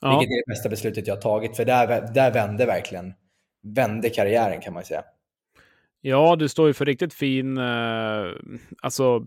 [0.00, 0.18] Ja.
[0.18, 3.14] Vilket är det bästa beslutet jag har tagit, för där, där vände verkligen
[3.62, 5.02] vände karriären kan man säga.
[6.00, 8.24] Ja, du står ju för riktigt fin, eh,
[8.82, 9.26] alltså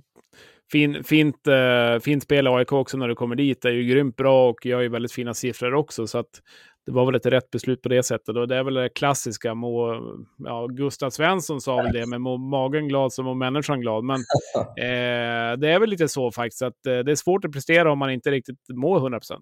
[0.72, 3.62] fin, fint, eh, fint spel i AIK också när du kommer dit.
[3.62, 6.08] Det är ju grymt bra och gör ju väldigt fina siffror också.
[6.08, 6.42] Så att
[6.86, 8.38] det var väl ett rätt beslut på det sättet.
[8.38, 9.54] Och det är väl det klassiska.
[9.54, 10.02] Må,
[10.38, 14.04] ja, Gustav Svensson sa väl det, men må magen glad så må människan glad.
[14.04, 14.16] Men
[14.78, 18.00] eh, det är väl lite så faktiskt, att eh, det är svårt att prestera om
[18.00, 19.40] man inte riktigt mår 100%.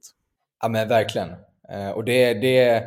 [0.61, 1.29] Ja, men verkligen.
[1.69, 2.83] Eh, och det, det,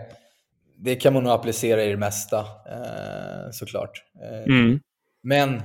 [0.76, 4.02] det kan man nog applicera i det mesta, eh, såklart.
[4.22, 4.80] Eh, mm.
[5.22, 5.62] Men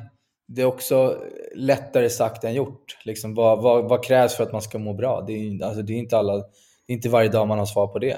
[0.51, 1.23] det är också
[1.55, 2.97] lättare sagt än gjort.
[3.03, 5.21] Liksom, vad, vad, vad, krävs för att man ska må bra?
[5.27, 7.87] Det är, alltså, det är, inte, alla, det är inte varje dag man har svar
[7.87, 8.11] på det.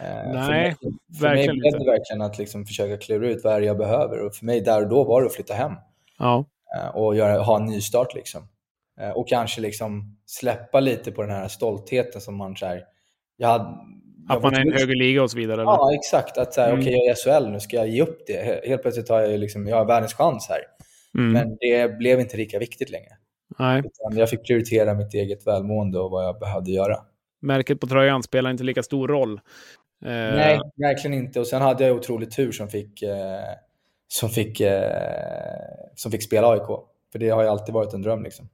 [0.00, 0.74] Eh, Nej, för mig,
[1.18, 3.78] för verkligen mig blev det verkligen att liksom försöka klura ut vad det är jag
[3.78, 4.26] behöver.
[4.26, 5.72] Och för mig där och då var det att flytta hem.
[6.18, 6.44] Ja.
[6.76, 8.14] Eh, och göra, ha en nystart.
[8.14, 8.48] Liksom.
[9.00, 12.82] Eh, och kanske liksom släppa lite på den här stoltheten som man så här,
[13.36, 13.64] jag hade,
[14.28, 15.62] att man är en högre liga och så vidare?
[15.62, 15.72] Eller?
[15.72, 16.38] Ja, exakt.
[16.38, 16.80] Att så här, mm.
[16.80, 18.68] okej, okay, jag är SHL, nu ska jag ge upp det.
[18.68, 20.60] Helt plötsligt har jag, liksom, jag har världens chans här.
[21.14, 21.32] Mm.
[21.32, 23.10] Men det blev inte lika viktigt längre.
[23.58, 23.78] Nej.
[23.78, 26.96] Utan jag fick prioritera mitt eget välmående och vad jag behövde göra.
[27.40, 29.40] Märket på tröjan spelar inte lika stor roll.
[30.04, 30.10] Eh...
[30.10, 31.40] Nej, verkligen inte.
[31.40, 33.40] Och sen hade jag otroligt tur som fick, eh,
[34.08, 34.82] som fick, eh,
[35.94, 36.66] som fick spela AIK.
[37.12, 38.22] För det har ju alltid varit en dröm.
[38.22, 38.48] Liksom.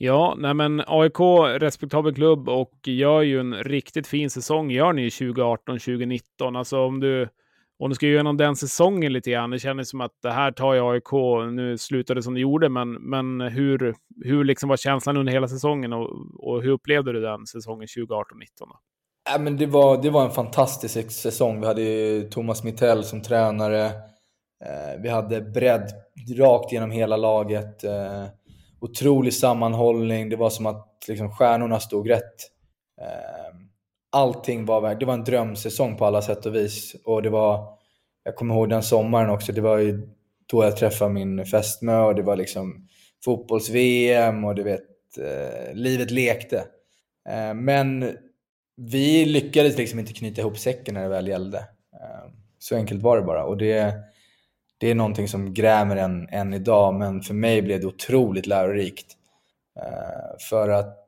[0.00, 1.20] Ja, nej men AIK,
[1.60, 6.58] respektabel klubb och gör ju en riktigt fin säsong, gör ni 2018-2019.
[6.58, 7.28] Alltså om du,
[7.78, 10.74] om du ska igenom den säsongen lite grann, det kändes som att det här tar
[10.74, 11.12] jag AIK,
[11.52, 15.48] nu slutade det som det gjorde, men, men hur, hur liksom var känslan under hela
[15.48, 18.24] säsongen och, och hur upplevde du den säsongen 2018-19?
[19.32, 21.60] Ja, men det, var, det var en fantastisk säsong.
[21.60, 23.84] Vi hade Thomas Mittell som tränare.
[24.64, 25.92] Eh, vi hade bredd
[26.38, 27.84] rakt genom hela laget.
[27.84, 28.24] Eh,
[28.80, 30.28] otrolig sammanhållning.
[30.28, 32.34] Det var som att liksom, stjärnorna stod rätt.
[33.00, 33.47] Eh,
[34.10, 36.96] Allting var Det var en drömsäsong på alla sätt och vis.
[37.04, 37.68] Och det var,
[38.24, 39.52] jag kommer ihåg den sommaren också.
[39.52, 40.08] Det var ju
[40.46, 42.88] då jag träffade min fästmö och det var liksom
[43.24, 44.80] fotbolls-VM och du vet,
[45.18, 46.64] eh, livet lekte.
[47.28, 48.16] Eh, men
[48.76, 51.58] vi lyckades liksom inte knyta ihop säcken när det väl gällde.
[51.92, 53.44] Eh, så enkelt var det bara.
[53.44, 53.94] Och det,
[54.78, 59.16] det är någonting som grämer en än idag, men för mig blev det otroligt lärorikt.
[59.76, 61.07] Eh, för att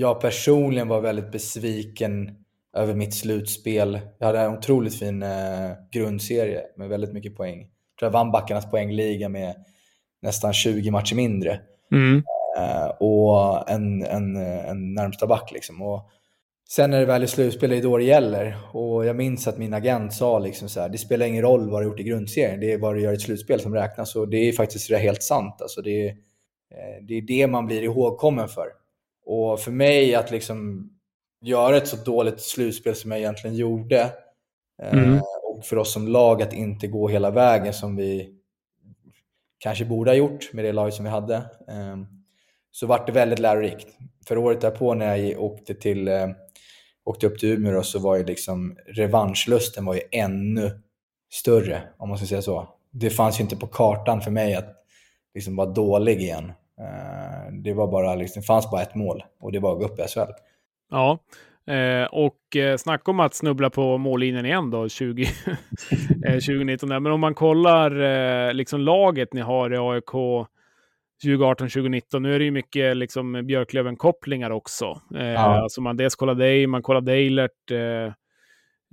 [0.00, 2.36] jag personligen var väldigt besviken
[2.76, 4.00] över mitt slutspel.
[4.18, 7.58] Jag hade en otroligt fin eh, grundserie med väldigt mycket poäng.
[7.58, 9.54] Jag tror jag vann backarnas poängliga med
[10.22, 11.60] nästan 20 matcher mindre.
[11.92, 12.22] Mm.
[12.58, 15.52] Eh, och en, en, en närmsta back.
[15.52, 15.82] Liksom.
[15.82, 16.10] Och
[16.68, 18.56] Sen när det väl är slutspel, det är då det gäller.
[18.72, 21.82] Och jag minns att min agent sa liksom så här, det spelar ingen roll vad
[21.82, 24.16] du gjort i grundserien, det är vad du gör i ett slutspel som räknas.
[24.16, 25.62] Och det är faktiskt helt sant.
[25.62, 28.79] Alltså det, är, eh, det är det man blir ihågkommen för.
[29.30, 30.90] Och för mig att liksom
[31.42, 34.12] göra ett så dåligt slutspel som jag egentligen gjorde,
[34.82, 35.20] eh, mm.
[35.42, 38.34] och för oss som lag att inte gå hela vägen som vi
[39.58, 41.36] kanske borde ha gjort med det lag som vi hade,
[41.68, 41.96] eh,
[42.70, 43.86] så vart det väldigt lärorikt.
[44.26, 46.10] För året därpå när jag åkte till
[47.04, 50.80] åkte upp till Umeå så var ju liksom revanschlusten var ju ännu
[51.32, 52.68] större, om man ska säga så.
[52.90, 54.76] Det fanns ju inte på kartan för mig att
[55.34, 56.52] liksom vara dålig igen.
[56.80, 59.84] Eh, det var bara liksom, det fanns bara ett mål och det var att gå
[59.84, 60.32] upp i SHL.
[60.90, 61.18] Ja,
[61.74, 65.26] eh, och eh, snacka om att snubbla på mållinjen igen då, 20,
[66.22, 66.88] 2019.
[67.02, 70.10] Men om man kollar liksom laget ni har i AIK
[71.22, 72.22] 2018, 2019.
[72.22, 75.00] Nu är det ju mycket liksom Björklöven-kopplingar också.
[75.10, 75.38] Ja.
[75.38, 77.70] Alltså man dels kollar dig, man kollar Deilert.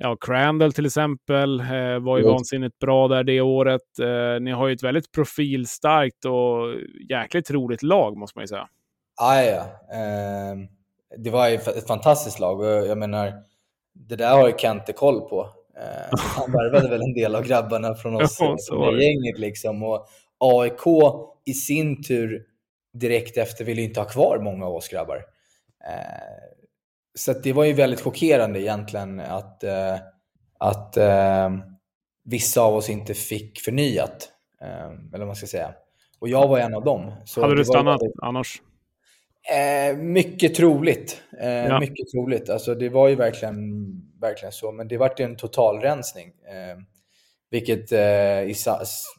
[0.01, 2.33] Eh, ja, Crandall till exempel eh, var ju mm.
[2.33, 3.99] vansinnigt bra där det året.
[4.01, 6.75] Eh, ni har ju ett väldigt profilstarkt och
[7.09, 8.67] jäkligt roligt lag måste man ju säga.
[9.19, 9.61] Ja, ja.
[9.93, 10.57] Eh,
[11.17, 13.33] det var ju ett fantastiskt lag och jag menar,
[13.93, 15.49] det där har ju Kente koll på.
[15.77, 19.83] Eh, han värvade väl en del av grabbarna från oss ja, från gänget liksom.
[19.83, 20.07] Och
[20.39, 21.13] AIK
[21.45, 22.43] i sin tur
[22.93, 25.23] direkt efter ville inte ha kvar många av oss grabbar.
[27.17, 29.95] Eh, så det var ju väldigt chockerande egentligen att, eh,
[30.59, 31.49] att eh,
[32.23, 34.33] vissa av oss inte fick förnyat.
[34.61, 35.73] eller vad man ska säga.
[36.19, 37.11] Och jag var en av dem.
[37.25, 38.19] Så Hade du stannat väldigt...
[38.21, 38.61] annars?
[39.97, 41.21] mycket troligt.
[41.41, 41.79] ja.
[41.79, 42.49] Mycket troligt.
[42.49, 43.85] Alltså, det var ju verkligen,
[44.21, 44.71] verkligen så.
[44.71, 46.31] Men det vart en totalrensning.
[47.49, 48.55] vilket i,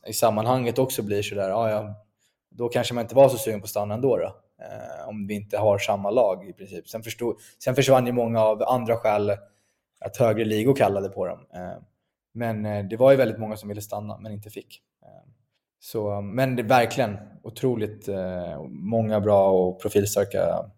[0.06, 1.94] i sammanhanget också blir sådär, ja, ja,
[2.50, 4.16] då kanske man inte var så sugen på att stanna ändå.
[4.16, 6.88] Då, eh, om vi inte har samma lag i princip.
[6.88, 9.30] Sen, förstod, sen försvann ju många av andra skäl
[10.00, 11.46] att högre ligor kallade på dem.
[11.54, 11.82] Eh,
[12.34, 14.82] men eh, det var ju väldigt många som ville stanna men inte fick.
[15.02, 15.30] Eh,
[15.80, 20.70] så, men det är verkligen otroligt eh, många bra och profilstarka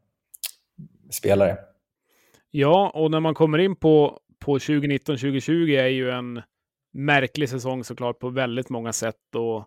[1.10, 1.58] spelare.
[2.50, 6.42] Ja, och när man kommer in på, på 2019-2020 är ju en
[6.92, 9.34] märklig säsong såklart på väldigt många sätt.
[9.34, 9.64] Och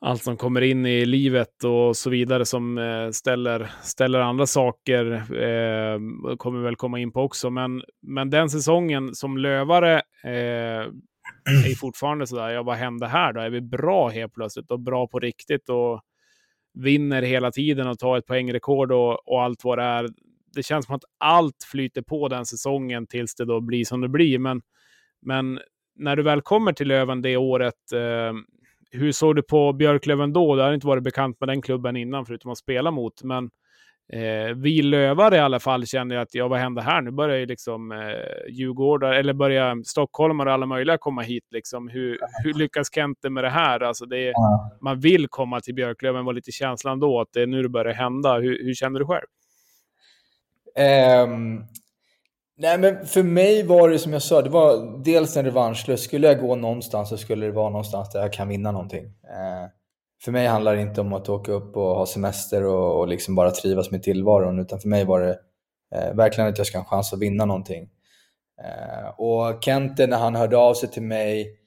[0.00, 5.12] allt som kommer in i livet och så vidare som eh, ställer, ställer andra saker
[5.14, 5.98] eh,
[6.36, 7.50] kommer väl komma in på också.
[7.50, 10.86] Men, men den säsongen som lövare eh,
[11.70, 13.40] är fortfarande sådär, ja vad hände här då?
[13.40, 16.00] Är vi bra helt plötsligt och bra på riktigt och
[16.74, 20.08] vinner hela tiden och tar ett poängrekord och, och allt vad det är.
[20.54, 24.08] Det känns som att allt flyter på den säsongen tills det då blir som det
[24.08, 24.38] blir.
[24.38, 24.60] Men,
[25.22, 25.60] men
[25.96, 28.32] när du väl kommer till Löven det året, eh,
[28.90, 30.56] hur såg du på Björklöven då?
[30.56, 33.22] Du har inte varit bekant med den klubben innan, förutom att spela mot.
[33.22, 33.50] Men
[34.12, 37.02] eh, vi lövare i alla fall kände att, ja vad hände här?
[37.02, 37.98] Nu börjar ju liksom eh,
[38.50, 41.44] Djurgårdar, eller börjar stockholmare och alla möjliga komma hit.
[41.50, 41.88] Liksom.
[41.88, 43.80] Hur, hur lyckas Kente med det här?
[43.80, 44.34] Alltså det är,
[44.80, 47.94] Man vill komma till Björklöven, var lite känslan då att det är nu det börjar
[47.94, 48.38] hända.
[48.38, 49.26] Hur, hur kände du själv?
[51.28, 51.64] Um,
[52.60, 56.04] Nej, men för mig var det som jag sa, det var dels en revanschlust.
[56.04, 59.04] Skulle jag gå någonstans så skulle det vara någonstans där jag kan vinna någonting.
[59.04, 59.70] Eh,
[60.24, 63.34] för mig handlar det inte om att åka upp och ha semester och, och liksom
[63.34, 65.38] bara trivas med tillvaron, utan för mig var det
[65.94, 67.88] eh, verkligen att jag ska ha en chans att vinna någonting.
[68.64, 71.58] Eh, och Kente, när han hörde av sig till mig,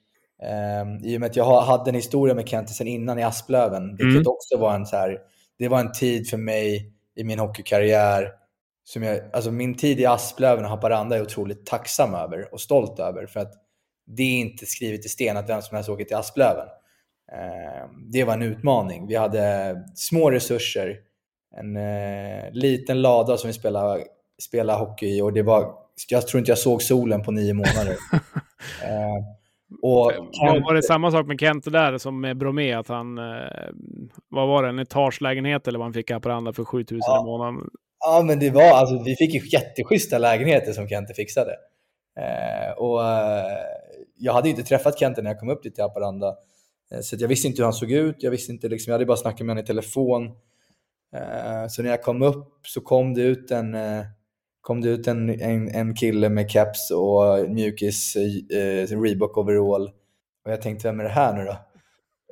[0.42, 3.90] eh, i och med att jag hade en historia med Kente sen innan i Asplöven,
[3.90, 4.26] vilket mm.
[4.26, 5.18] också var en så här,
[5.58, 8.41] det var en tid för mig i min hockeykarriär
[8.84, 12.98] som jag, alltså min tid i Asplöven och Haparanda är otroligt tacksam över och stolt
[12.98, 13.26] över.
[13.26, 13.52] För att
[14.06, 16.66] det är inte skrivet i sten att vem som helst åker till Asplöven.
[17.32, 19.06] Eh, det var en utmaning.
[19.06, 20.96] Vi hade små resurser,
[21.56, 24.04] en eh, liten lada som vi spelade,
[24.42, 25.74] spelade hockey i och det var,
[26.08, 27.92] jag tror inte jag såg solen på nio månader.
[28.82, 29.24] eh,
[29.82, 30.64] och Kent...
[30.64, 32.72] Var det samma sak med Kente där som med Bromé?
[32.72, 33.16] Att han,
[34.28, 37.22] vad var det, en etagelägenhet eller vad han fick i Haparanda för 7000 ja.
[37.22, 37.70] i månaden?
[38.04, 41.56] Ja, men det var, alltså, vi fick ju jätteschyssta lägenheter som Kente fixade.
[42.20, 43.44] Eh, och eh,
[44.18, 46.36] jag hade inte träffat Kente när jag kom upp dit till Haparanda.
[46.92, 48.16] Eh, så jag visste inte hur han såg ut.
[48.18, 50.26] Jag visste inte, liksom, jag hade bara snackat med honom i telefon.
[51.16, 54.02] Eh, så när jag kom upp så kom det ut en, eh,
[54.60, 59.90] kom det ut en, en, en kille med keps och mjukis, eh, Reebok overall.
[60.44, 61.56] Och jag tänkte, vem är det här nu då?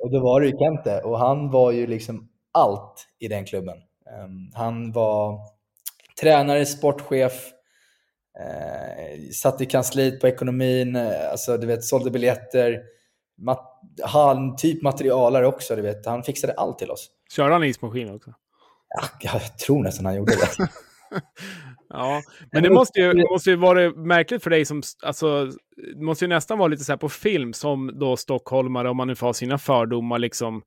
[0.03, 3.77] Och då var det ju Kente och han var ju liksom allt i den klubben.
[4.23, 5.39] Um, han var
[6.21, 7.51] tränare, sportchef,
[8.39, 12.79] eh, satt i kansliet på ekonomin, eh, alltså, du vet, sålde biljetter.
[13.37, 13.67] Mat
[14.03, 16.05] han, typ materialare också, du vet.
[16.05, 17.07] Han fixade allt till oss.
[17.35, 18.33] Körde han ismaskin också?
[18.89, 20.67] Ja, jag tror nästan han gjorde det.
[21.89, 25.45] ja, men det måste ju, måste ju vara märkligt för dig som, alltså,
[25.95, 29.07] det måste ju nästan vara lite så här på film som då stockholmare, om man
[29.07, 30.61] nu får ha sina fördomar, liksom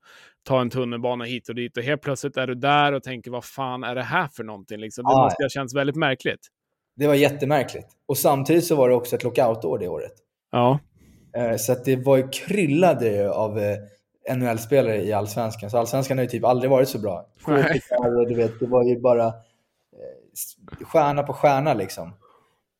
[0.45, 3.45] ta en tunnelbana hit och dit och helt plötsligt är du där och tänker vad
[3.45, 4.79] fan är det här för någonting?
[4.79, 6.49] Liksom, det ah, måste ha känts väldigt märkligt.
[6.97, 7.87] Det var jättemärkligt.
[8.07, 10.13] Och samtidigt så var det också ett lockoutår det året.
[10.53, 10.79] Ja.
[11.37, 15.71] Eh, så att det var ju kryllade av eh, NHL-spelare i Allsvenskan.
[15.71, 17.27] Så Allsvenskan har ju typ aldrig varit så bra.
[18.29, 19.33] Du vet, det var ju bara eh,
[20.87, 22.13] stjärna på stjärna liksom.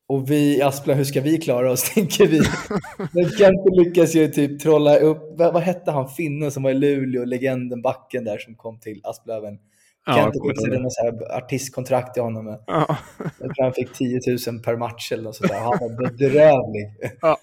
[0.07, 2.41] Och vi i Aspla, hur ska vi klara oss, tänker vi.
[3.11, 6.73] Men Kente lyckas ju typ trolla upp, vad, vad hette han, finnen som var i
[6.73, 9.57] Luleå, legenden, backen där som kom till Asplöven.
[10.05, 10.93] Ja, Kente fixade något
[11.31, 12.57] artistkontrakt till honom.
[12.67, 12.97] Ja.
[13.17, 15.59] Jag tror han fick 10 000 per match eller något sådär.
[15.59, 16.91] Han var bedrövlig.
[17.21, 17.37] Ja.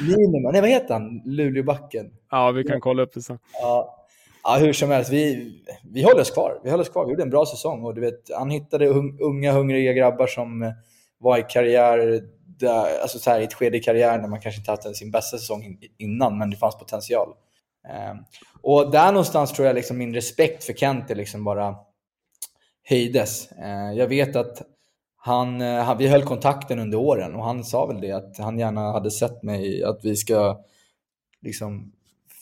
[0.00, 2.06] Minima, nej vad heter han, Luleåbacken?
[2.30, 3.38] Ja, vi kan kolla upp det sen.
[3.60, 3.98] Ja.
[4.44, 5.52] Ja, hur som helst, vi,
[5.92, 6.60] vi håller oss kvar.
[6.64, 7.04] Vi håller oss kvar.
[7.04, 8.86] Vi gjorde en bra säsong och du vet, han hittade
[9.20, 10.72] unga, hungriga grabbar som
[11.22, 12.22] vara i karriär,
[12.58, 15.10] där, alltså så här, i ett skede i karriären när man kanske inte haft sin
[15.10, 17.28] bästa säsong innan, men det fanns potential.
[17.88, 18.16] Ehm,
[18.62, 21.76] och där någonstans tror jag liksom min respekt för Kente liksom bara
[22.88, 23.52] höjdes.
[23.52, 24.62] Ehm, jag vet att
[25.16, 28.58] han, eh, han, vi höll kontakten under åren och han sa väl det att han
[28.58, 30.60] gärna hade sett mig, att vi ska
[31.42, 31.92] liksom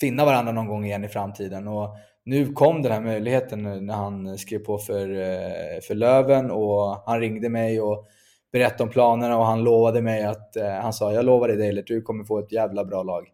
[0.00, 1.68] finna varandra någon gång igen i framtiden.
[1.68, 7.02] Och nu kom den här möjligheten när han skrev på för, eh, för Löven och
[7.06, 8.08] han ringde mig och
[8.52, 11.86] berättade om planerna och han lovade mig att, eh, han sa jag lovar dig Deilert,
[11.86, 13.28] du kommer få ett jävla bra lag.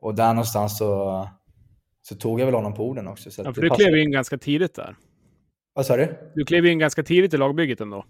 [0.00, 1.28] Och där någonstans så,
[2.02, 3.30] så tog jag väl honom på orden också.
[3.30, 4.96] Så ja, för du klev in ganska tidigt där.
[5.74, 6.30] Vad sa du?
[6.34, 8.04] Du klev in ganska tidigt i lagbygget ändå.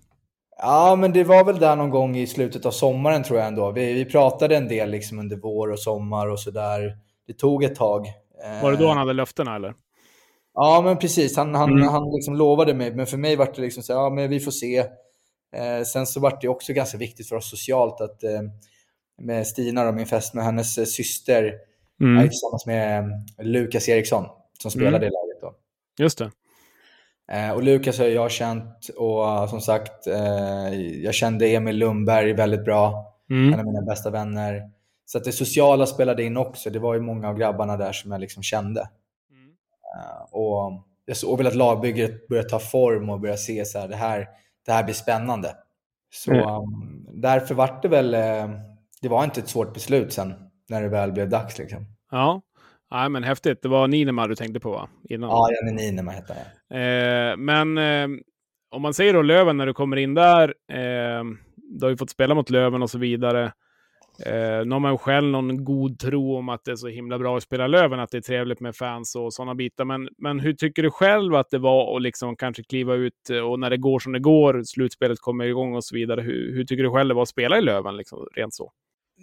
[0.60, 3.70] Ja, men det var väl där någon gång i slutet av sommaren tror jag ändå.
[3.70, 6.96] Vi, vi pratade en del liksom under vår och sommar och sådär.
[7.26, 8.06] Det tog ett tag.
[8.62, 9.74] Var det då han hade löftena eller?
[10.54, 11.36] Ja, men precis.
[11.36, 11.88] Han, han, Mm.
[11.88, 14.50] han liksom lovade mig, men för mig var det liksom så ja men vi får
[14.50, 14.84] se.
[15.56, 18.40] Eh, sen så var det också ganska viktigt för oss socialt att eh,
[19.18, 21.54] med Stina, då, min fästmö, hennes eh, syster,
[22.00, 22.18] Mm.
[22.18, 23.04] är tillsammans med
[23.38, 24.24] Lukas Eriksson
[24.62, 25.08] som spelade Mm.
[25.08, 25.54] i laget då.
[26.02, 26.30] Just det.
[27.54, 30.06] Och Lukas har jag känt och som sagt,
[31.02, 33.14] jag kände Emil Lundberg väldigt bra.
[33.30, 33.52] Mm.
[33.54, 34.62] En av mina bästa vänner.
[35.06, 36.70] Så att det sociala spelade in också.
[36.70, 38.80] Det var ju många av grabbarna där som jag liksom kände.
[38.80, 40.72] Eh, och
[41.04, 44.28] jag såg väl att lagbygget började ta form och började se så här, det här,
[44.68, 45.54] det här blir spännande.
[46.14, 46.46] Så Mm.
[46.48, 48.50] um, därför var det väl, eh,
[49.02, 50.34] det var inte ett svårt beslut sen
[50.68, 51.84] när det väl blev dags liksom.
[52.10, 52.42] Ja.
[52.90, 53.62] Nej, men häftigt.
[53.62, 54.88] Det var Ninema du tänkte på va?
[55.08, 55.30] Innan.
[55.30, 56.78] Ja, Janne Niinema heter han.
[56.80, 58.18] Eh, men eh,
[58.70, 60.54] om man säger då Löven när du kommer in där.
[60.72, 61.24] Eh,
[61.56, 63.52] du har ju fått spela mot Löven och så vidare.
[64.26, 67.36] Eh, nu har man själv någon god tro om att det är så himla bra
[67.36, 69.84] att spela Löven, att det är trevligt med fans och sådana bitar.
[69.84, 73.38] Men, men hur tycker du själv att det var att liksom kanske kliva ut eh,
[73.38, 76.20] och när det går som det går, slutspelet kommer igång och så vidare.
[76.20, 78.72] Hur, hur tycker du själv det var att spela i Löven, liksom, rent så?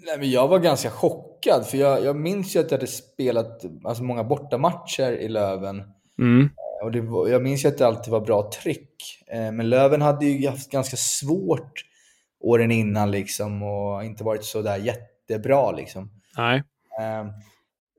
[0.06, 3.66] Nej, men jag var ganska chockad, för jag, jag minns ju att jag hade spelat
[3.84, 5.84] alltså, många bortamatcher i Löven.
[6.20, 6.50] Mm.
[6.84, 8.96] Och det var, jag minns ju att det alltid var bra tryck.
[9.28, 11.82] Eh, men Löven hade ju haft ganska svårt
[12.46, 16.12] åren innan liksom och inte varit så där jättebra liksom.
[16.38, 16.64] Nej.
[17.00, 17.26] Eh,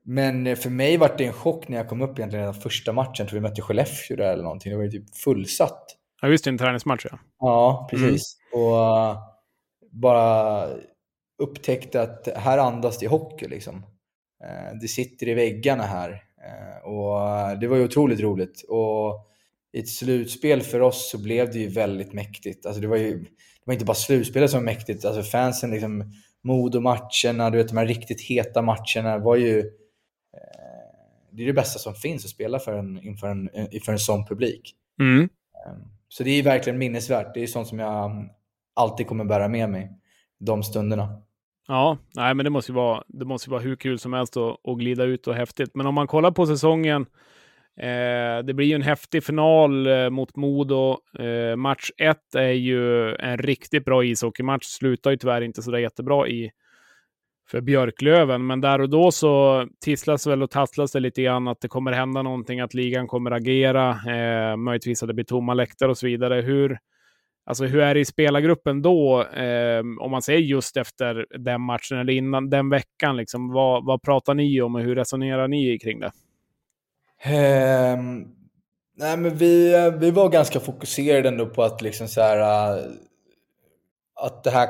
[0.03, 3.27] men för mig var det en chock när jag kom upp egentligen redan första matchen.
[3.27, 4.71] Tror vi mötte Skellefteå där eller någonting.
[4.71, 5.95] Det var ju typ fullsatt.
[6.21, 7.19] Ja, visst, en träningsmatch ja.
[7.39, 8.37] Ja, precis.
[8.53, 9.17] Och uh,
[9.91, 10.67] bara
[11.43, 13.75] upptäckte att här andas det hockey liksom.
[13.75, 16.09] Uh, det sitter i väggarna här.
[16.11, 18.65] Uh, och det var ju otroligt roligt.
[18.69, 19.27] Och
[19.73, 22.65] i ett slutspel för oss så blev det ju väldigt mäktigt.
[22.65, 23.27] Alltså det var ju det
[23.67, 25.05] var inte bara slutspelet som var mäktigt.
[25.05, 29.59] Alltså fansen, liksom, Modo-matcherna, du vet de här riktigt heta matcherna var ju...
[29.59, 29.65] eh,
[31.31, 34.25] det är det bästa som finns att spela för en, inför, en, inför en sån
[34.25, 34.75] publik.
[34.99, 35.29] Mm.
[36.09, 37.33] Så det är verkligen minnesvärt.
[37.33, 38.29] Det är sånt som jag
[38.73, 39.91] alltid kommer bära med mig.
[40.39, 41.21] De stunderna.
[41.67, 44.67] Ja, nej, men det måste ju vara, det måste vara hur kul som helst att,
[44.67, 45.75] att glida ut och häftigt.
[45.75, 47.05] Men om man kollar på säsongen,
[47.77, 50.97] eh, det blir ju en häftig final eh, mot Modo.
[51.19, 54.65] Eh, match ett är ju en riktigt bra ishockeymatch.
[54.65, 56.51] Slutar ju tyvärr inte så där jättebra i
[57.49, 61.61] för Björklöven, men där och då så tisslas väl och tasslas det lite grann att
[61.61, 65.89] det kommer hända någonting, att ligan kommer agera, eh, möjligtvis att det blir tomma läktare
[65.89, 66.41] och så vidare.
[66.41, 66.79] Hur,
[67.49, 71.97] Alltså hur är det i spelargruppen då, eh, om man säger just efter den matchen
[71.97, 73.17] eller innan den veckan?
[73.17, 76.11] Liksom, vad, vad pratar ni om och hur resonerar ni kring det?
[77.23, 78.27] Ehm,
[78.95, 82.83] nej, men vi, vi var ganska fokuserade ändå på att liksom så här, äh,
[84.15, 84.69] att det här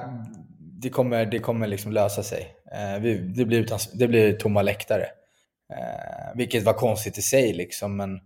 [0.81, 2.55] det kommer, det kommer liksom lösa sig.
[2.71, 5.03] Eh, vi, det, blir utan, det blir tomma läktare.
[5.73, 8.19] Eh, vilket var konstigt i sig liksom, men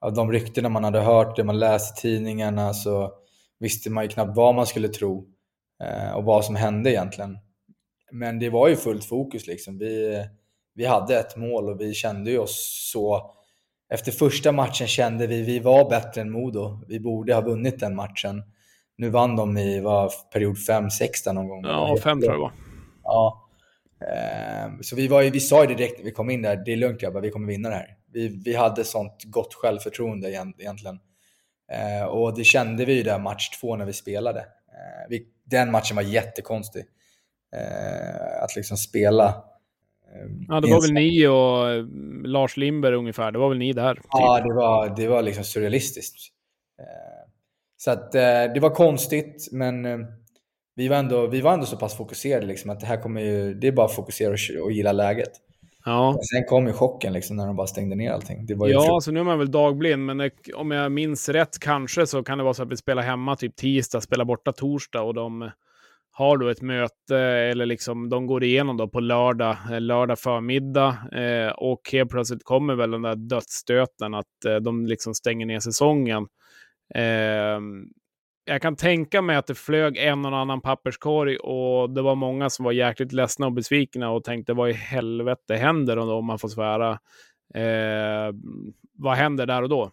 [0.00, 3.12] av de ryktena man hade hört, det man läste i tidningarna så
[3.58, 5.28] visste man ju knappt vad man skulle tro
[5.82, 7.38] eh, och vad som hände egentligen.
[8.12, 9.78] Men det var ju fullt fokus liksom.
[9.78, 10.24] Vi,
[10.74, 13.35] vi hade ett mål och vi kände ju oss så.
[13.94, 16.84] Efter första matchen kände vi vi var bättre än Modo.
[16.88, 18.42] Vi borde ha vunnit den matchen.
[18.98, 20.90] Nu vann de i var, period 5-6
[21.24, 21.64] där någon gång.
[21.64, 22.52] Ja, fem tror jag det var.
[23.04, 23.42] Ja.
[24.06, 26.72] Ehm, Så vi, var ju, vi sa ju direkt när vi kom in där, det
[26.72, 27.96] är lugnt grabbar, vi kommer vinna det här.
[28.12, 30.98] Vi, vi hade sånt gott självförtroende egent- egentligen.
[31.72, 34.40] Eh, och det kände vi ju där match två när vi spelade.
[34.40, 36.84] Eh, vi, den matchen var jättekonstig.
[38.42, 39.44] Att liksom spela.
[40.22, 41.84] Eh, Ja, det var väl ni och eh,
[42.24, 43.32] Lars Lindberg ungefär.
[43.32, 43.94] Det var väl ni där?
[43.94, 44.04] Typ.
[44.10, 46.16] Ja, det var, det var liksom surrealistiskt.
[46.80, 47.30] Eh,
[47.76, 48.20] Så att eh,
[48.54, 49.98] det var konstigt, men eh,
[50.74, 53.54] vi var ändå, vi var ändå så pass fokuserade liksom, att det här kommer ju,
[53.54, 55.30] det är bara att fokusera och, och gilla läget.
[55.84, 56.18] ja.
[56.34, 58.46] Sen kom ju chocken liksom, när de bara stängde ner allting.
[58.46, 61.28] Det var ju Ja, så nu är man väl dagblind, men det, om jag minns
[61.28, 64.52] rätt kanske så kan det vara så att vi spelar hemma typ tisdag, spelar borta
[64.52, 65.50] torsdag och de
[66.18, 70.96] har då ett möte eller liksom de går igenom då på lördag, eh, lördag förmiddag
[71.12, 75.60] eh, och helt plötsligt kommer väl den där dödsstöten att eh, de liksom stänger ner
[75.60, 76.26] säsongen.
[76.94, 77.60] Eh,
[78.44, 82.50] jag kan tänka mig att det flög en och annan papperskorg och det var många
[82.50, 86.48] som var jäkligt ledsna och besvikna och tänkte vad i helvete händer om man får
[86.48, 86.90] svära.
[87.54, 88.34] Eh,
[88.98, 89.90] vad händer där och då?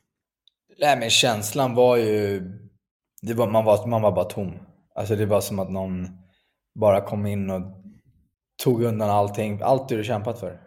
[0.79, 2.41] Nej, men känslan var ju...
[3.21, 4.53] Det var, man, var, man var bara tom.
[4.95, 6.07] Alltså det var som att någon
[6.75, 7.61] bara kom in och
[8.63, 9.59] tog undan allting.
[9.63, 10.59] Allt du kämpat för.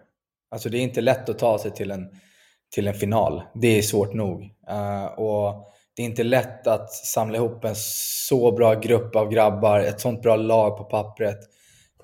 [0.51, 2.09] Alltså det är inte lätt att ta sig till en,
[2.75, 3.43] till en final.
[3.55, 4.43] Det är svårt nog.
[4.71, 7.75] Uh, och det är inte lätt att samla ihop en
[8.29, 11.39] så bra grupp av grabbar, ett sånt bra lag på pappret.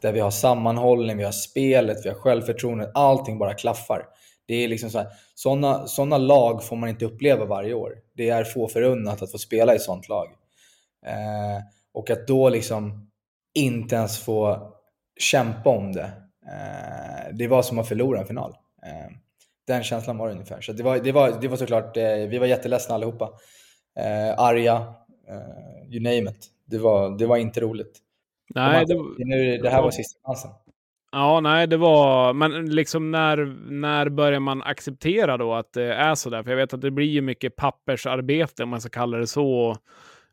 [0.00, 2.90] Där vi har sammanhållning, vi har spelet, vi har självförtroende.
[2.94, 4.06] Allting bara klaffar.
[4.46, 7.94] Det är liksom så här, sådana, såna lag får man inte uppleva varje år.
[8.16, 10.26] Det är få förunnat att få spela i ett sådant lag.
[11.06, 11.62] Uh,
[11.94, 13.10] och att då liksom
[13.54, 14.72] inte ens få
[15.20, 16.12] kämpa om det,
[16.46, 18.50] eh, det var som att förlora en final.
[18.86, 19.16] Eh,
[19.66, 20.60] den känslan var det ungefär.
[20.60, 23.30] Så det var, det var, det var såklart, eh, vi var jätteledsna allihopa.
[23.98, 24.94] Eh, arga,
[25.90, 26.48] you name it.
[26.66, 27.98] Det var, det var inte roligt.
[28.54, 30.50] Nej, det, det, nu, det här var sista chansen.
[31.12, 32.32] Ja, nej, det var...
[32.32, 33.36] Men liksom när,
[33.70, 36.42] när börjar man acceptera då att det är så där?
[36.42, 39.76] För jag vet att det blir ju mycket pappersarbete, om man ska kalla det så.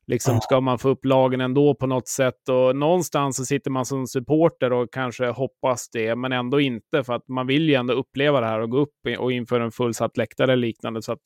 [0.09, 3.85] Liksom ska man få upp lagen ändå på något sätt och någonstans så sitter man
[3.85, 7.93] som supporter och kanske hoppas det, men ändå inte för att man vill ju ändå
[7.93, 11.01] uppleva det här och gå upp och inför en fullsatt läktare eller liknande.
[11.01, 11.19] Så att,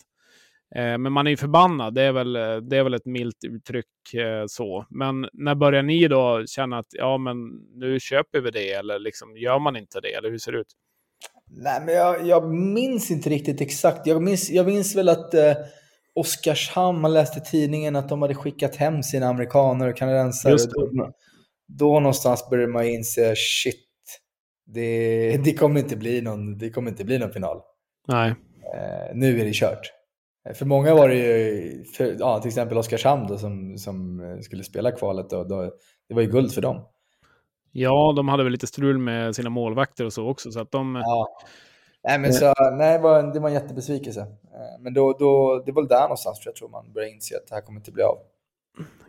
[0.76, 2.34] eh, men man är ju förbannad, det är väl,
[2.70, 4.86] det är väl ett milt uttryck eh, så.
[4.90, 7.38] Men när börjar ni då känna att ja, men
[7.76, 10.74] nu köper vi det eller liksom gör man inte det eller hur ser det ut?
[11.48, 14.08] Nej, men jag, jag minns inte riktigt exakt.
[14.08, 15.54] Jag minns, jag minns väl att eh
[16.16, 20.56] Oskarshamn, man läste i tidningen att de hade skickat hem sina amerikaner och kanadensare.
[20.76, 21.12] Då,
[21.68, 23.86] då någonstans började man inse, shit,
[24.66, 27.62] det, det, kommer inte bli någon, det kommer inte bli någon final.
[28.08, 28.30] Nej.
[28.74, 29.92] Eh, nu är det kört.
[30.50, 34.64] Eh, för många var det ju, för, ja, till exempel Oskarshamn då, som, som skulle
[34.64, 35.72] spela kvalet, då, då,
[36.10, 36.86] det var ju guld för dem.
[37.72, 40.52] Ja, de hade väl lite strul med sina målvakter och så också.
[40.52, 40.96] Så att de...
[40.96, 41.28] Ja.
[42.04, 44.22] Nej, men så, nej, det, var en, det var en jättebesvikelse.
[44.22, 47.38] Eh, men då, då, det var väl där någonstans tror jag tror man började inse
[47.38, 48.18] att det här kommer inte bli av.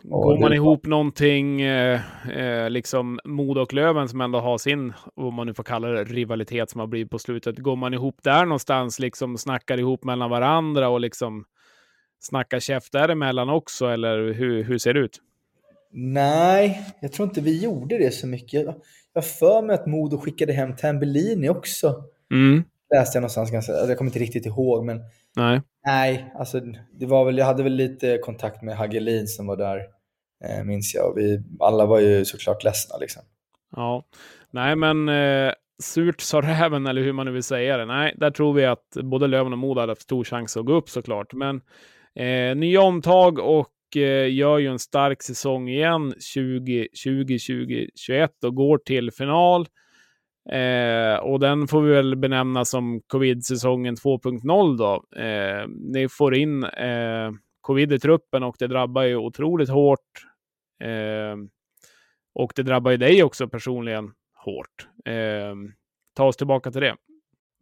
[0.03, 1.99] Går man ihop någonting, eh,
[2.37, 6.03] eh, liksom Modo och Löven som ändå har sin, vad man nu får kalla det,
[6.03, 7.57] rivalitet som har blivit på slutet.
[7.57, 11.45] Går man ihop där någonstans, liksom snackar ihop mellan varandra och liksom
[12.19, 15.21] snackar käft däremellan också, eller hur, hur ser det ut?
[15.91, 18.65] Nej, jag tror inte vi gjorde det så mycket.
[19.13, 22.03] Jag för mig att Modo skickade hem Tambellini också.
[22.31, 22.63] Mm
[22.93, 25.01] läste jag någonstans, ganska, alltså jag kommer inte riktigt ihåg, men
[25.35, 26.59] nej, nej alltså,
[26.99, 29.77] det var väl, jag hade väl lite kontakt med Hagelin som var där,
[30.45, 31.11] eh, minns jag.
[31.11, 32.97] Och vi alla var ju såklart ledsna.
[32.97, 33.21] Liksom.
[33.75, 34.05] Ja,
[34.51, 37.85] nej men eh, surt sa räven, eller hur man nu vill säga det.
[37.85, 40.73] Nej, där tror vi att både Löven och Modo hade haft stor chans att gå
[40.73, 41.33] upp såklart.
[41.33, 41.61] Men
[42.15, 49.11] eh, nya omtag och eh, gör ju en stark säsong igen 2020-2021 och går till
[49.11, 49.67] final.
[50.51, 55.19] Eh, och den får vi väl benämna som covid-säsongen 2.0 då.
[55.21, 57.31] Eh, ni får in eh,
[57.61, 59.99] covid i truppen och det drabbar ju otroligt hårt.
[60.83, 61.37] Eh,
[62.35, 64.11] och det drabbar ju dig också personligen
[64.45, 64.87] hårt.
[65.05, 65.55] Eh,
[66.15, 66.95] ta oss tillbaka till det.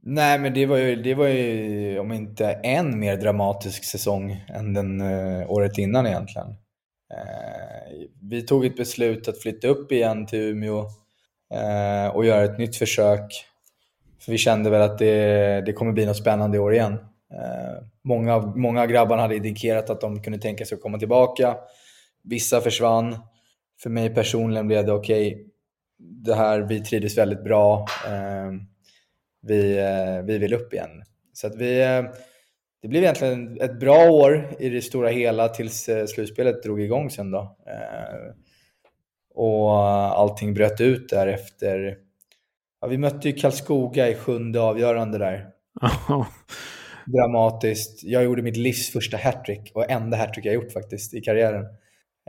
[0.05, 4.73] Nej, men det var ju, det var ju om inte en mer dramatisk säsong än
[4.73, 6.47] den eh, året innan egentligen.
[7.13, 10.85] Eh, vi tog ett beslut att flytta upp igen till Umeå
[11.53, 13.45] Eh, och göra ett nytt försök.
[14.19, 16.93] För vi kände väl att det, det kommer bli något spännande i år igen.
[17.33, 21.55] Eh, många, många av grabbarna hade indikerat att de kunde tänka sig att komma tillbaka.
[22.23, 23.17] Vissa försvann.
[23.81, 25.45] För mig personligen blev det okej, okay,
[25.99, 27.85] det här, vi trivdes väldigt bra.
[28.07, 28.51] Eh,
[29.41, 31.03] vi, eh, vi vill upp igen.
[31.33, 32.03] Så att vi, eh,
[32.81, 37.09] det blev egentligen ett bra år i det stora hela tills eh, slutspelet drog igång
[37.09, 37.31] sen.
[37.31, 37.57] Då.
[39.33, 39.71] Och
[40.19, 41.97] allting bröt ut där efter...
[42.81, 45.47] Ja, vi mötte ju Karlskoga i sjunde avgörande där.
[47.05, 48.03] Dramatiskt.
[48.03, 51.65] Jag gjorde mitt livs första hattrick och enda hattrick jag gjort faktiskt i karriären.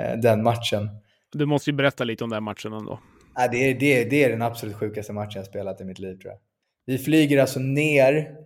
[0.01, 0.89] Eh, den matchen.
[1.33, 3.01] Du måste ju berätta lite om den matchen ändå.
[3.35, 6.17] Ja, det, är, det, det är den absolut sjukaste matchen jag spelat i mitt liv
[6.17, 6.41] tror jag.
[6.87, 8.37] Vi flyger alltså ner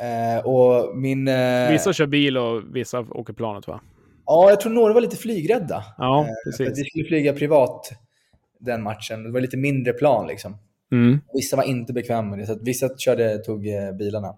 [0.00, 1.28] eh, och min...
[1.28, 1.70] Eh...
[1.70, 3.80] Vissa kör bil och vissa åker planet va?
[4.30, 5.84] Ja, jag tror några var lite flygrädda.
[5.98, 6.78] Ja, eh, precis.
[6.78, 7.92] vi skulle flyga privat
[8.60, 9.24] den matchen.
[9.24, 10.56] Det var lite mindre plan liksom.
[10.92, 11.20] Mm.
[11.34, 14.34] Vissa var inte bekväma med det, så vissa körde, tog eh, bilarna.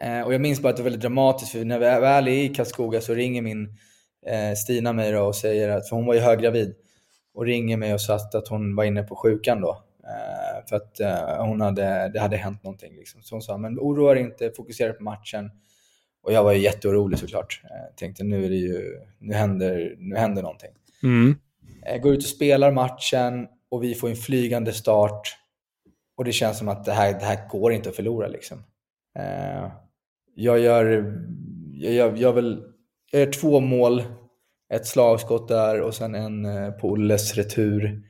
[0.00, 2.32] Eh, och jag minns bara att det var väldigt dramatiskt, för när vi väl är
[2.32, 3.76] i Karlskoga så ringer min
[4.56, 6.74] Stina mig och säger att, för hon var ju höggravid,
[7.34, 9.84] och ringer mig och sa att hon var inne på sjukan då.
[10.68, 11.00] För att
[11.38, 12.96] hon hade, det hade hänt någonting.
[12.96, 13.22] Liksom.
[13.22, 15.50] Så hon sa, men oroa dig inte, fokusera på matchen.
[16.22, 17.60] Och jag var ju jätteorolig såklart.
[17.62, 20.70] Jag eh, tänkte nu, är det ju, nu, händer, nu händer någonting.
[21.02, 21.36] Mm.
[21.84, 25.36] Jag går ut och spelar matchen och vi får en flygande start.
[26.16, 28.28] Och det känns som att det här, det här går inte att förlora.
[28.28, 28.58] Liksom.
[29.18, 29.72] Eh,
[30.34, 31.14] jag, gör,
[31.72, 32.62] jag, gör, jag, väl,
[33.10, 34.02] jag gör två mål,
[34.72, 38.02] ett slagskott där och sen en eh, på Olles retur.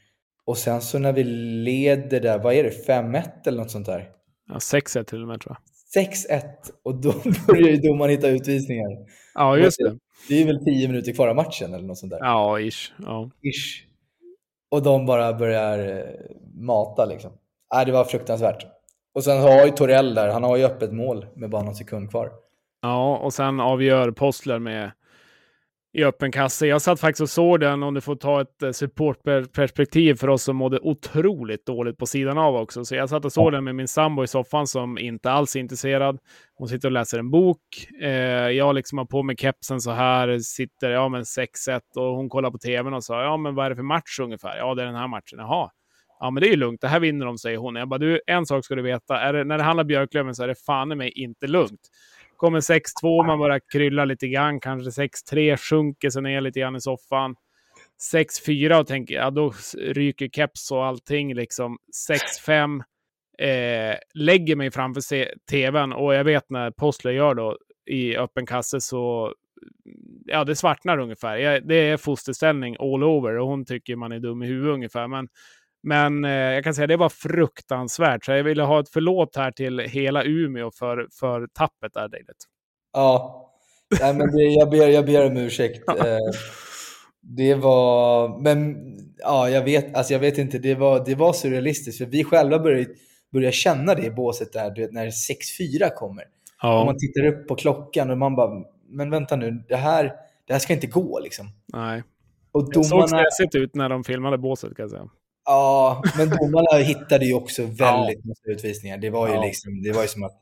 [0.44, 1.24] Och sen så när vi
[1.64, 4.08] leder där, vad är det, 5-1 eller något sånt där?
[4.48, 5.71] Ja, 6-1 till och med tror jag.
[5.96, 6.42] 6-1
[6.82, 7.12] och då
[7.46, 8.98] börjar ju domaren hitta utvisningar.
[9.34, 9.98] Ja, just det.
[10.28, 12.18] Det är väl 10 minuter kvar av matchen eller något sånt där.
[12.18, 12.92] Ja, ish.
[12.98, 13.30] Ja.
[13.42, 13.86] ish.
[14.70, 16.04] Och de bara börjar eh,
[16.54, 17.32] mata liksom.
[17.74, 18.66] Nej, det var fruktansvärt.
[19.14, 22.10] Och sen har ju Torell där, han har ju öppet mål med bara någon sekund
[22.10, 22.30] kvar.
[22.82, 24.90] Ja, och sen avgör Postler med
[25.94, 26.66] i öppen kasse.
[26.66, 30.42] Jag satt faktiskt och såg den, om du får ta ett eh, supportperspektiv för oss
[30.42, 32.84] som mådde otroligt dåligt på sidan av också.
[32.84, 35.60] Så jag satt och såg den med min sambo i soffan som inte alls är
[35.60, 36.18] intresserad.
[36.54, 37.58] Hon sitter och läser en bok.
[38.02, 38.10] Eh,
[38.50, 42.50] jag liksom har på mig kepsen så här, sitter, ja men 6-1 och hon kollar
[42.50, 44.56] på tvn och sa, ja men vad är det för match ungefär?
[44.58, 45.38] Ja, det är den här matchen.
[45.38, 45.70] Jaha.
[46.20, 46.80] Ja, men det är ju lugnt.
[46.80, 47.76] Det här vinner de, säger hon.
[47.76, 49.32] Jag bara, du, en sak ska du veta.
[49.32, 51.80] Det, när det handlar Björklöven så är det fan i mig inte lugnt.
[52.42, 54.60] Kommer 6-2, man börjar krylla lite grann.
[54.60, 57.36] Kanske 6-3, sjunker sig ner lite grann i soffan.
[58.12, 61.78] 6-4 och tänker, ja då ryker keps och allting liksom.
[62.46, 62.82] 6-5.
[63.38, 65.02] Eh, lägger mig framför
[65.50, 69.34] tvn och jag vet när Postler gör då i öppen kasse så
[70.26, 71.36] ja, det svartnar ungefär.
[71.36, 75.08] Jag, det är fosterställning all over och hon tycker man är dum i huvudet ungefär.
[75.08, 75.28] Men
[75.82, 78.24] men eh, jag kan säga att det var fruktansvärt.
[78.24, 82.26] Så jag ville ha ett förlåt här till hela Umeå för, för tappet där, David.
[82.92, 83.38] Ja,
[84.00, 85.88] Nej, men det, jag, ber, jag ber om ursäkt.
[85.88, 86.16] Eh,
[87.20, 88.76] det var, men
[89.18, 91.98] ja, jag vet, alltså jag vet inte, det var, det var surrealistiskt.
[91.98, 92.86] För vi själva började,
[93.32, 96.24] började känna det i båset där, du vet, när 6-4 kommer.
[96.62, 96.80] Ja.
[96.80, 100.12] Och man tittar upp på klockan och man bara, men vänta nu, det här,
[100.46, 101.46] det här ska inte gå liksom.
[101.72, 102.02] Nej.
[102.52, 103.02] Och domarna...
[103.02, 105.08] Det såg stressigt ut när de filmade båset kan jag säga.
[105.44, 108.28] Ja, men domarna hittade ju också väldigt ja.
[108.28, 108.98] mycket utvisningar.
[108.98, 109.44] Det var ju ja.
[109.44, 110.36] liksom, det var ju som att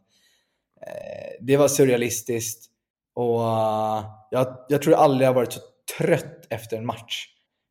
[0.87, 2.67] eh, det var surrealistiskt.
[3.15, 5.61] Och uh, jag, jag tror aldrig jag varit så
[5.99, 7.27] trött efter en match,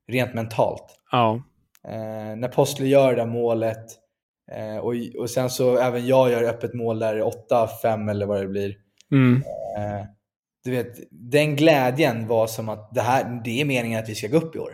[0.07, 0.99] rent mentalt.
[1.11, 1.41] Ja.
[1.87, 3.85] Eh, när Postler gör det där målet
[4.51, 7.21] eh, och, och sen så även jag gör öppet mål där
[7.83, 8.75] 8-5 eller vad det blir.
[9.11, 9.43] Mm.
[9.77, 10.05] Eh,
[10.63, 14.27] du vet, den glädjen var som att det här, det är meningen att vi ska
[14.27, 14.73] gå upp i år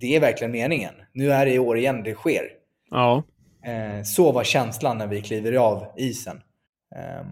[0.00, 0.94] det är verkligen meningen.
[1.12, 2.48] Nu är det i år igen det sker.
[2.90, 3.22] Ja.
[3.64, 6.40] Eh, så var känslan när vi kliver av isen.
[6.96, 7.26] Eh,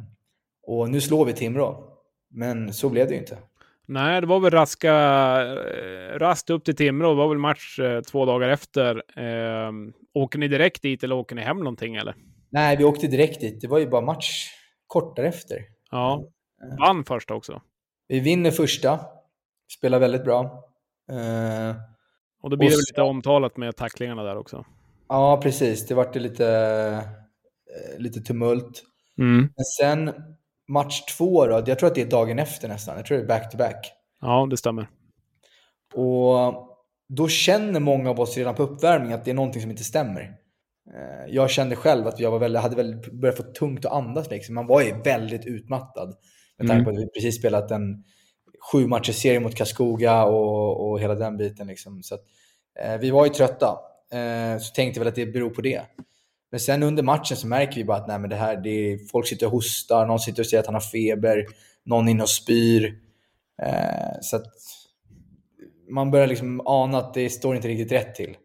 [0.66, 1.88] och nu slår vi Timrå.
[2.30, 3.38] Men så blev det ju inte.
[3.86, 7.08] Nej, det var väl raska, eh, rast upp till Timrå.
[7.08, 9.02] Det var väl match eh, två dagar efter.
[9.16, 9.72] Eh,
[10.14, 12.14] åker ni direkt dit eller åker ni hem någonting eller?
[12.50, 13.60] Nej, vi åkte direkt dit.
[13.60, 14.48] Det var ju bara match
[14.86, 15.58] kort därefter.
[15.90, 16.24] Ja,
[16.78, 17.62] vann första också.
[18.08, 19.00] Vi vinner första.
[19.78, 20.64] Spelar väldigt bra.
[22.42, 24.64] Och då blir det väl lite omtalat med tacklingarna där också.
[25.08, 25.86] Ja, precis.
[25.86, 26.46] Det vart lite,
[27.76, 28.82] eh, lite tumult.
[29.18, 29.38] Mm.
[29.40, 30.14] Men sen
[30.68, 32.96] match två då, jag tror att det är dagen efter nästan.
[32.96, 33.74] Jag tror det är back-to-back.
[33.74, 33.90] -back.
[34.20, 34.88] Ja, det stämmer.
[35.94, 36.68] Och
[37.08, 40.20] då känner många av oss redan på uppvärmning att det är någonting som inte stämmer.
[40.94, 44.30] Eh, jag kände själv att jag var väldigt, hade väldigt, börjat få tungt att andas.
[44.30, 44.54] Liksom.
[44.54, 46.14] Man var ju väldigt utmattad.
[46.58, 46.84] Med tanke mm.
[46.84, 48.04] på att vi precis spelat en
[48.70, 51.66] sju matcher serie mot Karlskoga och, och hela den biten.
[51.66, 52.02] Liksom.
[52.02, 52.22] Så att,
[52.80, 53.78] eh, vi var ju trötta.
[54.12, 55.82] Eh, så tänkte väl att det beror på det.
[56.50, 58.98] Men sen under matchen så märker vi bara att nej, men det här, det är,
[59.12, 61.46] folk sitter och hostar, någon sitter och säger att han har feber,
[61.84, 62.98] någon inne och spyr.
[63.62, 64.46] Eh, så att
[65.88, 68.36] man börjar liksom ana att det står inte riktigt rätt till.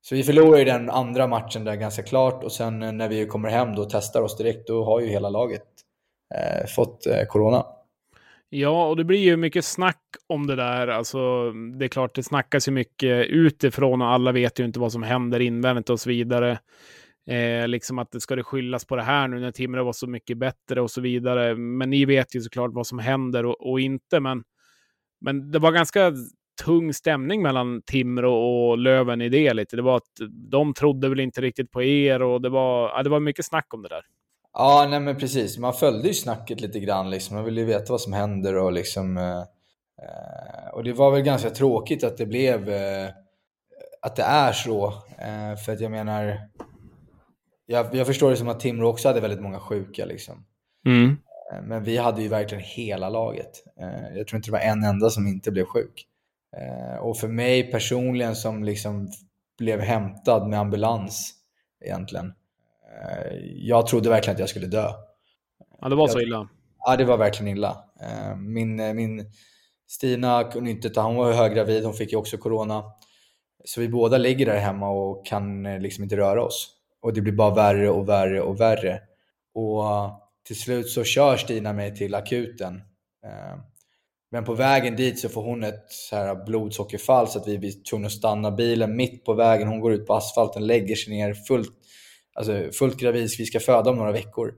[0.00, 3.48] Så vi förlorar ju den andra matchen där ganska klart och sen när vi kommer
[3.48, 5.66] hem då och testar oss direkt, då har ju hela laget
[6.34, 7.66] eh, fått eh, corona.
[8.48, 10.88] Ja, och det blir ju mycket snack om det där.
[10.88, 14.92] Alltså, det är klart, det snackas ju mycket utifrån och alla vet ju inte vad
[14.92, 16.58] som händer invändigt och så vidare.
[17.30, 20.06] Eh, liksom att det ska det skyllas på det här nu när Timrå var så
[20.06, 21.56] mycket bättre och så vidare.
[21.56, 24.20] Men ni vet ju såklart vad som händer och, och inte.
[24.20, 24.44] Men,
[25.20, 26.12] men det var ganska
[26.64, 29.76] tung stämning mellan Timrå och Löven i det lite.
[29.76, 33.10] Det var att de trodde väl inte riktigt på er och det var, ja, det
[33.10, 34.02] var mycket snack om det där.
[34.58, 35.58] Ja, nej men precis.
[35.58, 37.10] Man följde ju snacket lite grann.
[37.10, 37.36] Liksom.
[37.36, 39.16] Man ville ju veta vad som händer och liksom...
[39.16, 39.38] Eh,
[40.02, 42.68] eh, och det var väl ganska tråkigt att det blev...
[42.68, 43.08] Eh,
[44.02, 44.86] att det är så.
[45.18, 46.40] Eh, för att jag menar...
[47.66, 50.44] Jag, jag förstår det som att Timrå också hade väldigt många sjuka liksom.
[50.86, 51.16] Mm.
[51.52, 53.64] Eh, men vi hade ju verkligen hela laget.
[53.80, 56.06] Eh, jag tror inte det var en enda som inte blev sjuk.
[57.00, 59.08] och för mig personligen som liksom
[59.58, 61.34] blev hämtad med ambulans
[61.84, 62.32] egentligen
[63.54, 64.90] jag trodde verkligen att jag skulle dö.
[65.80, 66.48] Ja, det var så illa?
[66.78, 67.84] Ja, det var verkligen illa.
[68.00, 69.30] Eh, min, eh, min
[69.88, 72.84] Stina kunde inte ta, hon var höggravid, hon fick ju också corona.
[73.64, 76.72] Så vi båda ligger där hemma och kan liksom inte röra oss.
[77.00, 79.00] Och det blir bara värre och värre och värre.
[79.54, 79.84] Och
[80.46, 82.82] till slut så kör Stina mig till akuten.
[84.30, 87.84] Men på vägen dit så får hon ett så här blodsockerfall så att vi blir
[87.90, 89.68] tvungna att stanna bilen mitt på vägen.
[89.68, 91.75] Hon går ut på asfalten, lägger sig ner fullt
[92.36, 94.54] alltså fullt gravid, vi ska föda om några veckor.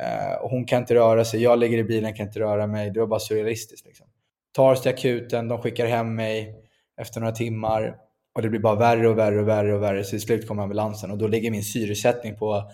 [0.00, 2.90] Eh, och hon kan inte röra sig, jag ligger i bilen, kan inte röra mig.
[2.90, 3.86] Det var bara surrealistiskt.
[3.86, 4.06] Liksom.
[4.52, 6.54] Tar oss till akuten, de skickar hem mig
[7.00, 7.96] efter några timmar
[8.34, 10.04] och det blir bara värre och värre och värre och värre.
[10.04, 12.70] Så till slut kommer ambulansen och då ligger min syresättning på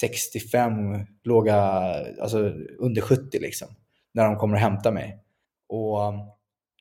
[0.00, 0.72] 65,
[1.24, 1.56] låga,
[2.22, 2.38] alltså
[2.78, 3.68] under 70 liksom.
[4.14, 5.18] När de kommer och hämtar mig.
[5.68, 6.14] Och um,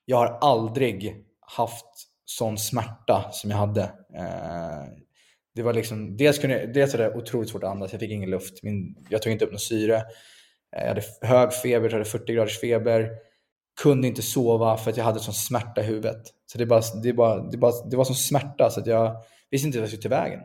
[0.06, 1.86] jag har aldrig haft
[2.26, 3.84] sån smärta som jag hade.
[4.18, 4.86] Eh,
[5.56, 8.30] det var liksom, dels, kunde, dels var det otroligt svårt att andas, jag fick ingen
[8.30, 8.64] luft.
[8.64, 9.96] Min, jag tog inte upp något syre.
[10.76, 13.10] Eh, jag hade hög feber, jag hade 40 graders feber.
[13.82, 16.22] Kunde inte sova för att jag hade sån smärta i huvudet.
[16.46, 19.16] Så det, bara, det, bara, det, bara, det var sån smärta så att jag
[19.50, 20.40] visste inte vad jag skulle ta vägen.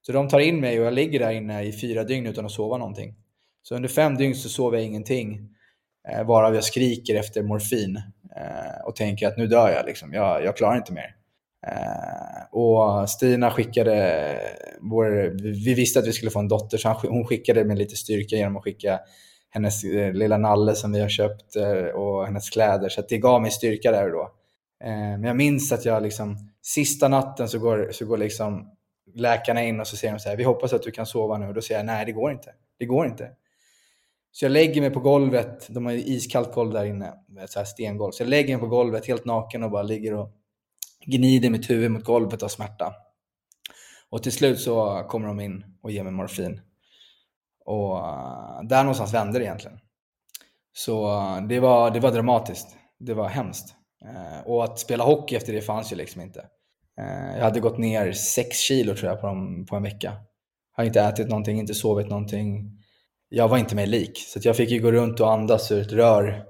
[0.00, 2.52] Så de tar in mig och jag ligger där inne i fyra dygn utan att
[2.52, 3.14] sova någonting.
[3.62, 5.48] Så under fem dygn så sover jag ingenting.
[6.08, 7.96] Eh, varav jag skriker efter morfin
[8.36, 9.86] eh, och tänker att nu dör jag.
[9.86, 10.12] Liksom.
[10.12, 11.16] Jag, jag klarar inte mer.
[11.66, 14.38] Eh, och Stina skickade,
[14.80, 15.32] vår,
[15.64, 18.56] vi visste att vi skulle få en dotter så hon skickade med lite styrka genom
[18.56, 19.00] att skicka
[19.50, 22.88] hennes eh, lilla nalle som vi har köpt eh, och hennes kläder.
[22.88, 24.22] Så det gav mig styrka där och då.
[24.84, 28.70] Eh, men jag minns att jag liksom, sista natten så går, så går liksom
[29.14, 31.46] läkarna in och så säger de så här, vi hoppas att du kan sova nu.
[31.46, 32.50] Och då säger jag, nej det går inte.
[32.78, 33.30] Det går inte.
[34.32, 37.12] Så jag lägger mig på golvet, de har ju iskallt golv där inne,
[37.46, 38.12] så här stengolv.
[38.12, 40.30] Så jag lägger mig på golvet helt naken och bara ligger och
[41.06, 42.94] gnider mitt huvud mot golvet av smärta.
[44.10, 46.60] Och till slut så kommer de in och ger mig morfin.
[47.64, 49.78] Och eh, där någonstans vände det egentligen.
[50.72, 52.76] Så eh, det, var, det var dramatiskt.
[52.98, 53.74] Det var hemskt.
[54.04, 56.44] Eh, och att spela hockey efter det fanns ju liksom inte.
[57.36, 60.12] jag hade gått ner 6 kilo tror jag på, dem, på en vecka.
[60.72, 62.78] Har inte ätit någonting, inte sovit någonting.
[63.28, 64.18] Jag var inte mig lik.
[64.18, 66.44] Så jag fick ju gå runt och andas ur ett rör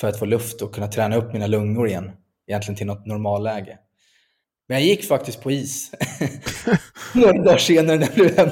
[0.00, 2.10] för att få luft och kunna träna upp mina lungor igen.
[2.46, 3.78] Egentligen till något normalläge.
[4.68, 5.90] Men jag gick faktiskt på is.
[7.14, 8.48] Några dagar senare när blev hem.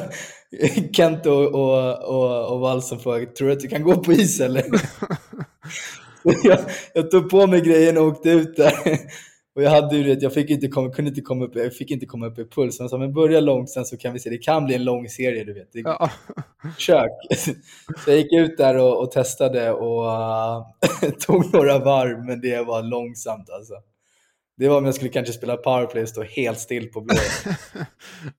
[0.92, 4.40] Kent och, och, och, och Wallson frågade, tror du att du kan gå på is
[4.40, 4.64] eller?
[6.44, 6.58] jag,
[6.94, 8.74] jag tog på mig grejen och åkte ut där.
[9.56, 11.90] Och jag hade ju det, jag fick inte komma, kunde inte komma upp, jag fick
[11.90, 12.78] inte komma upp i puls.
[12.78, 15.08] Han sa, men börja långt sen så kan vi se, det kan bli en lång
[15.08, 15.72] serie du vet.
[15.72, 16.10] Det, ja.
[16.78, 17.10] Kök.
[18.04, 22.62] Så jag gick ut där och, och testade och uh, tog några varv, men det
[22.62, 23.74] var långsamt alltså.
[24.56, 27.16] Det var om jag skulle kanske spela powerplay och stå helt still på blå.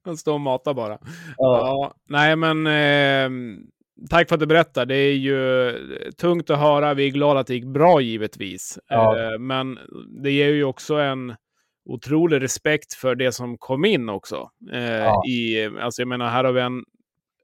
[0.12, 1.00] och stå och mata bara.
[1.38, 1.58] Ja.
[1.58, 3.58] ja nej, men eh,
[4.10, 4.86] tack för att du berättar.
[4.86, 5.74] Det är ju
[6.18, 6.94] tungt att höra.
[6.94, 8.80] Vi är glada att det gick bra givetvis.
[8.88, 9.20] Ja.
[9.20, 9.80] Eh, men
[10.24, 11.36] det ger ju också en
[11.86, 14.50] otrolig respekt för det som kom in också.
[14.74, 15.24] Eh, ja.
[15.28, 16.84] i, alltså jag menar, här har vi en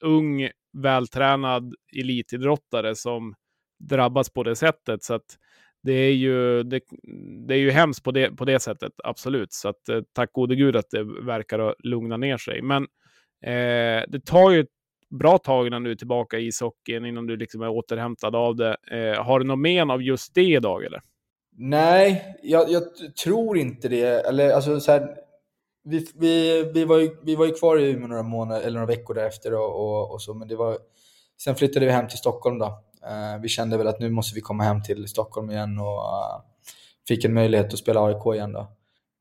[0.02, 3.36] ung, vältränad elitidrottare som
[3.80, 5.04] drabbas på det sättet.
[5.04, 5.38] Så att
[5.84, 6.82] det är ju, det,
[7.48, 9.54] det, är ju hemskt på det, på det sättet, absolut.
[9.54, 12.62] Så att, eh, tack gode gud att det verkar att lugna ner sig.
[12.62, 12.84] Men
[13.44, 14.70] eh, det tar ju ett
[15.10, 18.78] bra tag innan du är tillbaka i ishockeyn, innan du liksom är återhämtad av det.
[18.92, 21.02] Eh, har du något men av just det idag eller?
[21.58, 22.84] Nej, jag, jag
[23.24, 24.28] tror inte det.
[24.28, 25.16] Eller alltså så här,
[25.84, 28.96] vi, vi, vi, var ju, vi var ju kvar i Umeå några månader, eller några
[28.96, 30.78] veckor därefter och, och, och så, men det var...
[31.44, 32.84] Sen flyttade vi hem till Stockholm då.
[33.08, 36.42] Eh, vi kände väl att nu måste vi komma hem till Stockholm igen och eh,
[37.08, 38.60] fick en möjlighet att spela AIK igen då.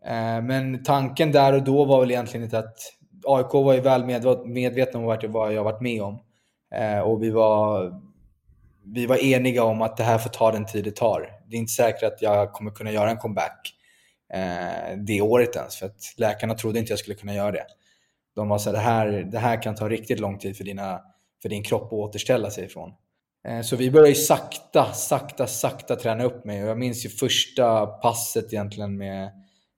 [0.07, 2.76] Eh, men tanken där och då var väl egentligen inte att
[3.24, 4.05] AIK var ju väl
[4.47, 6.18] medvetna om vad jag varit med om.
[7.05, 7.93] och vi var,
[8.85, 11.31] vi var eniga om att det här får ta den tid det tar.
[11.49, 13.74] Det är inte säkert att jag kommer kunna göra en comeback
[14.97, 17.66] det året ens, för att läkarna trodde inte jag skulle kunna göra det.
[18.35, 21.01] De var så här, det här, det här kan ta riktigt lång tid för, dina,
[21.43, 22.93] för din kropp att återställa sig ifrån.
[23.49, 26.59] Eh, så vi började sakta, sakta, sakta träna upp mig.
[26.59, 29.30] Jag minns ju första passet egentligen med,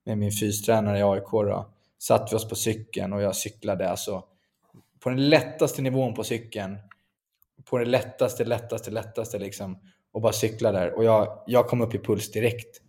[0.07, 1.31] med min fystränare i AIK.
[1.31, 1.73] Då.
[1.99, 4.25] Satt vi oss på cykeln och jag cyklade alltså
[5.03, 6.79] på den lättaste nivån på cykeln.
[7.65, 9.79] På det lättaste, lättaste, lättaste liksom.
[10.13, 10.93] Och bara cykla där.
[10.97, 12.81] Och jag, jag kom upp i puls direkt.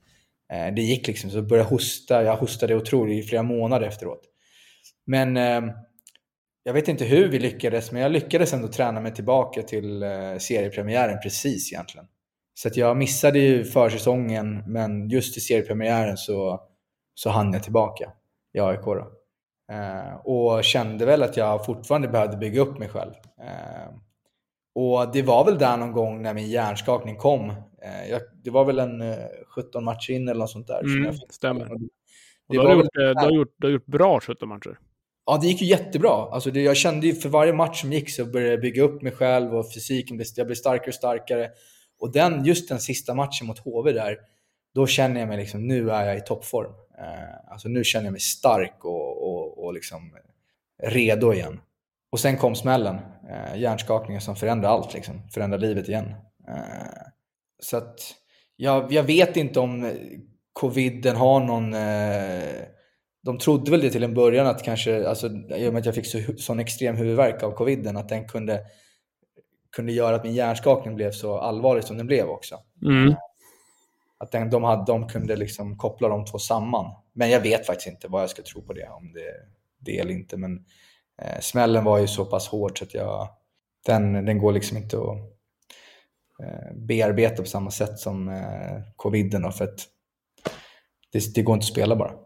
[0.54, 2.24] Eh, det gick liksom, så jag började hosta.
[2.24, 4.22] Jag hostade otroligt i flera månader efteråt.
[5.06, 5.62] Men eh,
[6.64, 10.38] jag vet inte hur vi lyckades, men jag lyckades ändå träna mig tillbaka till eh,
[10.38, 12.08] seriepremiären precis egentligen.
[12.54, 16.62] Så att jag missade ju försäsongen, men just i seriepremiären så,
[17.14, 18.12] så hann jag tillbaka
[18.54, 18.86] i AIK.
[18.86, 19.12] Då.
[19.72, 23.14] Eh, och kände väl att jag fortfarande behövde bygga upp mig själv.
[23.40, 23.96] Eh,
[24.76, 27.50] och det var väl där någon gång när min hjärnskakning kom.
[27.84, 29.04] Eh, jag, det var väl en
[29.56, 30.84] 17 eh, matcher in eller något sånt där.
[30.84, 31.66] Mm, jag fick, stämmer.
[31.66, 31.88] Det, det
[32.48, 34.80] du, har gjort, eh, du, har gjort, du har gjort bra 17 matcher.
[35.26, 36.30] Ja, det gick ju jättebra.
[36.32, 39.02] Alltså det, jag kände ju för varje match som gick så började jag bygga upp
[39.02, 41.50] mig själv och fysiken, jag blev starkare och starkare.
[42.00, 44.18] Och den, just den sista matchen mot HV där,
[44.76, 46.72] då känner jag mig liksom, nu är jag i toppform.
[46.98, 50.16] Eh, alltså nu känner jag mig stark och, och, och liksom
[50.84, 51.60] redo igen.
[52.12, 52.96] Och sen kom smällen,
[53.30, 56.16] eh, hjärnskakningen som förändrade allt, liksom, förändrade livet igen.
[56.48, 57.04] Eh,
[57.60, 58.00] så att
[58.56, 59.92] jag, jag vet inte om eh,
[60.54, 62.64] coviden har någon eh,
[63.24, 65.96] de trodde väl det till en början att kanske, alltså, i och med att jag
[65.96, 68.62] fick så, sån extrem huvudvärk av coviden, att den kunde,
[69.76, 72.60] kunde göra att min hjärnskakning blev så allvarlig som den blev också.
[72.86, 73.16] Mm.
[74.18, 76.96] Att den, de, hade, de kunde liksom koppla de två samman.
[77.14, 79.48] Men jag vet faktiskt inte vad jag ska tro på det, om det är
[79.80, 80.38] det eller inte.
[80.38, 80.66] Men
[81.22, 83.30] eh, smällen var ju så pass hård så att jag,
[83.86, 85.18] den, den går liksom inte att
[86.44, 89.42] eh, bearbeta på samma sätt som eh, coviden.
[89.42, 89.80] Då, för att
[91.12, 92.23] det, det går inte att spela bara.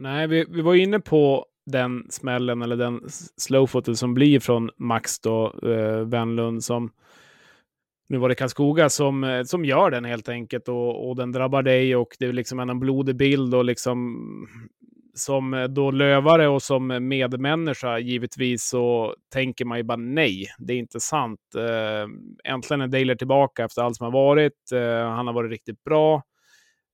[0.00, 3.00] Nej, vi, vi var inne på den smällen eller den
[3.36, 6.90] slowfoten som blir från Max då, eh, Wennlund som
[8.08, 11.62] nu var det Karlskoga som, eh, som gör den helt enkelt och, och den drabbar
[11.62, 14.18] dig och det är liksom en blodig bild och liksom
[15.14, 20.72] som eh, då lövare och som medmänniska givetvis så tänker man ju bara nej, det
[20.72, 21.40] är inte sant.
[21.56, 24.70] Eh, äntligen är Daler tillbaka efter allt som har varit.
[25.16, 26.22] Han har varit riktigt bra.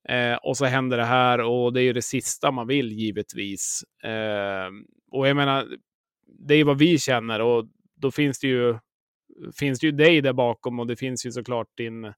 [0.09, 3.85] Eh, och så händer det här och det är ju det sista man vill givetvis.
[4.05, 4.71] Eh,
[5.11, 5.67] och jag menar,
[6.39, 7.65] det är ju vad vi känner och
[7.97, 8.79] då finns det ju,
[9.59, 12.13] finns det ju dig där bakom och det finns ju såklart din,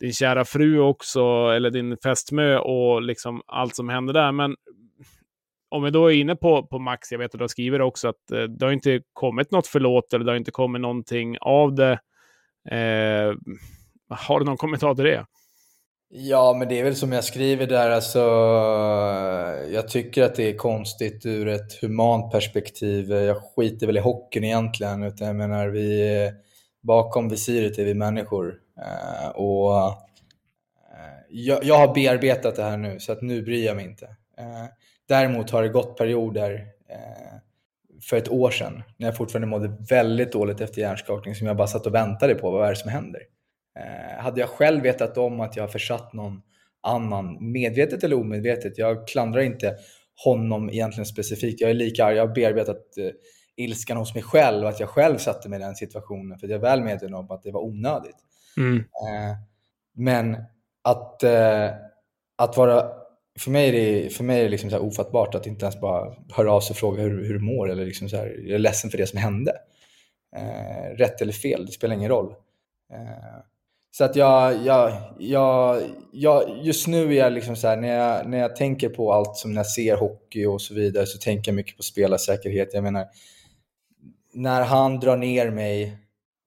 [0.00, 1.22] din kära fru också,
[1.56, 4.32] eller din fästmö och liksom allt som händer där.
[4.32, 4.56] Men
[5.68, 8.08] om vi då är inne på, på Max, jag vet att du har skrivit också,
[8.08, 11.74] att eh, det har inte kommit något förlåt eller det har inte kommit någonting av
[11.74, 11.92] det.
[12.70, 13.34] Eh,
[14.08, 15.26] har du någon kommentar till det?
[16.14, 18.18] Ja, men det är väl som jag skriver där, alltså,
[19.72, 23.12] jag tycker att det är konstigt ur ett humant perspektiv.
[23.12, 26.32] Jag skiter väl i hockeyn egentligen, utan jag menar, vi,
[26.82, 28.54] bakom visiret är vi människor.
[28.78, 29.92] Eh, och eh,
[31.30, 34.06] jag, jag, har bearbetat det här nu, så att nu bryr jag mig inte.
[34.38, 34.64] Eh,
[35.08, 36.66] däremot har det gått perioder
[38.02, 41.66] för ett år sedan, när jag fortfarande mådde väldigt dåligt efter hjärnskakning, som jag bara
[41.66, 43.22] satt och väntade på, vad är det som händer?
[43.78, 46.42] Eh, hade jag själv vetat om att jag har försatt någon
[46.82, 49.76] annan, medvetet eller omedvetet, jag klandrar inte
[50.24, 51.60] honom egentligen specifikt.
[51.60, 53.10] Jag är lika arg, jag har bearbetat eh,
[53.56, 56.60] ilskan hos mig själv, att jag själv satte mig i den situationen, för jag är
[56.60, 58.16] väl medveten om att det var onödigt.
[58.56, 58.78] Mm.
[58.78, 59.36] Eh,
[59.94, 60.36] men
[60.82, 61.70] att, eh,
[62.38, 62.90] att vara,
[63.38, 66.16] för mig är det, för mig är det liksom så ofattbart att inte ens bara
[66.32, 68.58] höra av sig och fråga hur, hur du mår, eller liksom så här, jag är
[68.58, 69.52] ledsen för det som hände.
[70.36, 72.34] Eh, rätt eller fel, det spelar ingen roll.
[73.94, 75.82] Så att jag, jag, jag,
[76.12, 79.36] jag, just nu är jag liksom så här, när jag, när jag tänker på allt
[79.36, 82.74] som när jag ser hockey och så vidare så tänker jag mycket på spelarsäkerhet.
[82.74, 83.06] Jag menar,
[84.34, 85.98] när han drar ner mig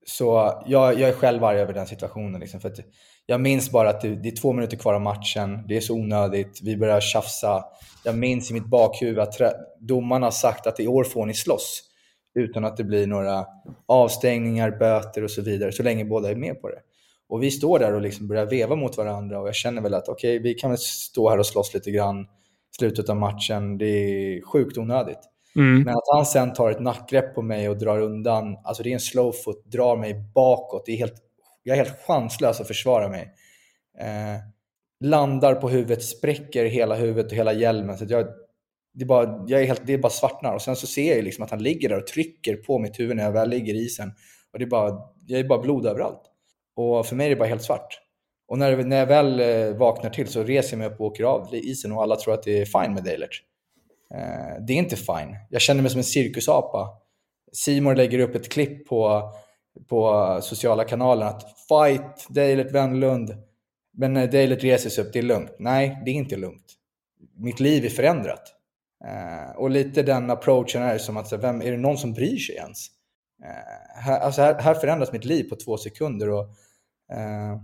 [0.05, 2.41] så jag, jag är själv arg över den situationen.
[2.41, 2.79] Liksom, för att
[3.25, 5.93] jag minns bara att det, det, är två minuter kvar av matchen, det är så
[5.93, 7.65] onödigt, vi börjar tjafsa.
[8.03, 9.35] Jag minns i mitt bakhuvud att
[9.79, 11.83] domarna har sagt att i år får ni slåss
[12.35, 13.45] utan att det blir några
[13.85, 16.79] avstängningar, böter och så vidare, så länge båda är med på det.
[17.29, 20.07] Och vi står där och liksom börjar veva mot varandra och jag känner väl att
[20.09, 22.27] okej, okay, vi kan väl stå här och slåss lite grann
[22.79, 23.77] slutet av matchen.
[23.77, 25.19] Det är sjukt onödigt.
[25.55, 25.81] Mm.
[25.83, 28.93] Men att han sen tar ett nackgrepp på mig och drar undan, alltså det är
[28.93, 30.85] en slow foot, drar mig bakåt.
[30.85, 31.15] Det är helt,
[31.63, 33.33] jag är helt chanslös att försvara mig.
[33.99, 34.41] Eh,
[34.99, 37.97] landar på huvudet, spräcker hela huvudet och hela hjälmen.
[37.97, 38.27] Så jag,
[38.93, 40.55] det, är bara, jag är helt, det är bara svartnar.
[40.55, 43.15] Och sen så ser jag liksom att han ligger där och trycker på mitt huvud
[43.15, 44.11] när jag väl ligger i isen.
[44.53, 46.21] Och det är bara, jag är bara blod överallt.
[46.75, 48.01] Och för mig är det bara helt svart.
[48.47, 51.23] Och när, när jag väl eh, vaknar till så reser jag mig upp och åker
[51.23, 53.41] av isen och alla tror att det är fine med Dalert.
[54.13, 55.37] Eh, det är inte fine.
[55.49, 56.89] Jag känner mig som en cirkusapa.
[57.53, 59.31] Simor lägger upp ett klipp på,
[59.87, 63.35] på sociala kanaler att fight Dalert Wennlund.
[63.97, 65.55] Men eh, när Dalert reser sig upp, det är lugnt.
[65.59, 66.65] Nej, det är inte lugnt.
[67.37, 68.51] Mitt liv är förändrat.
[69.55, 72.87] Och lite den approachen är som att, vem, är det någon som bryr sig ens?
[73.95, 76.29] här, alltså här, här förändras mitt liv på två sekunder.
[76.29, 76.55] Och,
[77.13, 77.61] Eh,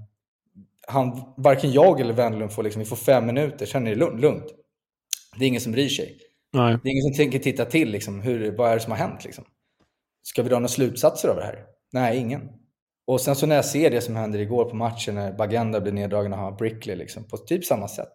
[0.88, 4.46] han, varken jag eller Wendlund får, liksom, vi får fem minuter, sen är det lugnt.
[5.38, 6.18] Det är ingen som bryr sig.
[6.54, 6.78] Nej.
[6.84, 9.26] Det är ingen som tänker titta till, liksom, hur, vad är det som har hänt?
[9.26, 9.44] Liksom.
[10.24, 11.66] Ska vi dra några slutsatser av det här?
[11.94, 12.50] Nej, ingen.
[13.08, 15.92] Och sen så när jag ser det som händer igår på matchen när Bagenda blir
[15.92, 18.14] neddragen har Brickley liksom, på typ samma sätt.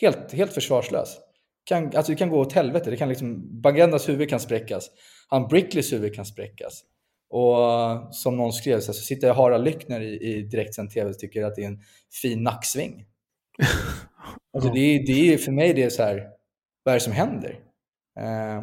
[0.00, 1.18] Helt, helt försvarslös.
[1.64, 2.90] Kan, alltså det kan gå åt helvete.
[2.90, 4.90] Det kan liksom, Bagendas huvud kan spräckas.
[5.28, 6.82] Han Brickleys huvud kan spräckas.
[7.30, 11.54] Och som någon skrev, så, sitter Harald Lyckner i, i direktsänd tv och tycker att
[11.54, 11.80] det är en
[12.22, 13.04] fin nacksving.
[14.52, 16.28] alltså det, är, det är, för mig det är så här,
[16.82, 17.58] vad är det som händer?
[18.20, 18.62] Eh,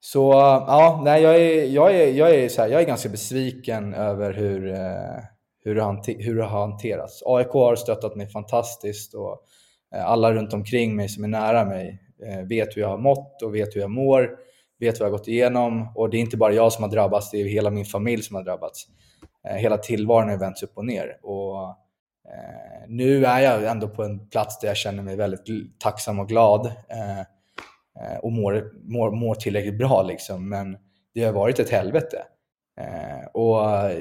[0.00, 0.32] så
[0.66, 4.32] ja, nej, jag, är, jag, är, jag, är så här, jag är ganska besviken över
[4.32, 5.24] hur, eh,
[5.64, 7.22] hur, det hanter, hur det har hanterats.
[7.26, 9.38] AIK har stöttat mig fantastiskt och
[9.94, 13.42] eh, alla runt omkring mig som är nära mig eh, vet hur jag har mått
[13.42, 14.45] och vet hur jag mår
[14.78, 17.30] vet vad jag har gått igenom och det är inte bara jag som har drabbats,
[17.30, 18.86] det är hela min familj som har drabbats.
[19.48, 21.18] Eh, hela tillvaron har vänts upp och ner.
[21.22, 21.68] Och,
[22.28, 25.44] eh, nu är jag ändå på en plats där jag känner mig väldigt
[25.78, 26.66] tacksam och glad.
[26.66, 30.48] Eh, och mår, mår, mår tillräckligt bra liksom.
[30.48, 30.76] Men
[31.14, 32.22] det har varit ett helvete.
[33.32, 33.60] Och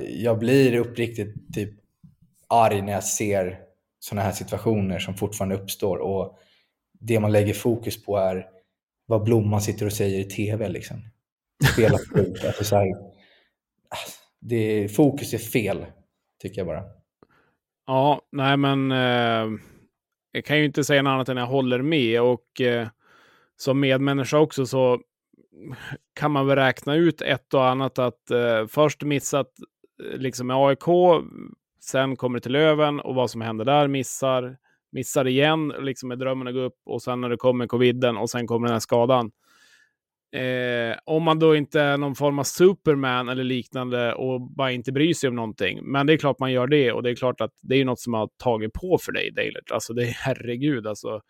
[0.09, 1.69] jag blir uppriktigt typ
[2.47, 3.59] arg när jag ser
[3.99, 6.37] sådana här situationer som fortfarande uppstår och
[6.99, 8.47] det man lägger fokus på är
[9.05, 10.69] vad Blomman sitter och säger i tv.
[10.69, 10.97] Liksom.
[11.73, 11.97] Spela
[12.47, 12.95] alltså så här, äh,
[14.41, 15.85] det, Fokus är fel,
[16.41, 16.83] tycker jag bara.
[17.87, 19.59] Ja, nej men eh,
[20.31, 22.87] jag kan ju inte säga något annat än jag håller med och eh,
[23.57, 25.01] som medmänniska också så
[26.13, 29.47] kan man väl räkna ut ett och annat att eh, först missat
[30.03, 30.83] eh, liksom med AIK,
[31.79, 34.57] sen kommer det till Löven och vad som händer där missar,
[34.95, 38.29] missar igen, liksom med drömmen att gå upp och sen när det kommer coviden och
[38.29, 39.31] sen kommer den här skadan.
[40.35, 44.91] Eh, om man då inte är någon form av superman eller liknande och bara inte
[44.91, 45.79] bryr sig om någonting.
[45.83, 47.99] Men det är klart man gör det och det är klart att det är något
[47.99, 49.71] som har tagit på för dig, Dalert.
[49.71, 51.21] Alltså det är herregud alltså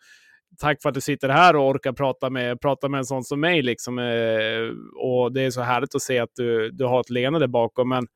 [0.58, 3.40] tack för att du sitter här och orkar prata med, prata med en sån som
[3.40, 3.62] mig.
[3.62, 3.98] Liksom.
[3.98, 7.46] Eh, och det är så härligt att se att du, du har ett leende där
[7.46, 7.88] bakom.
[7.88, 8.06] Men,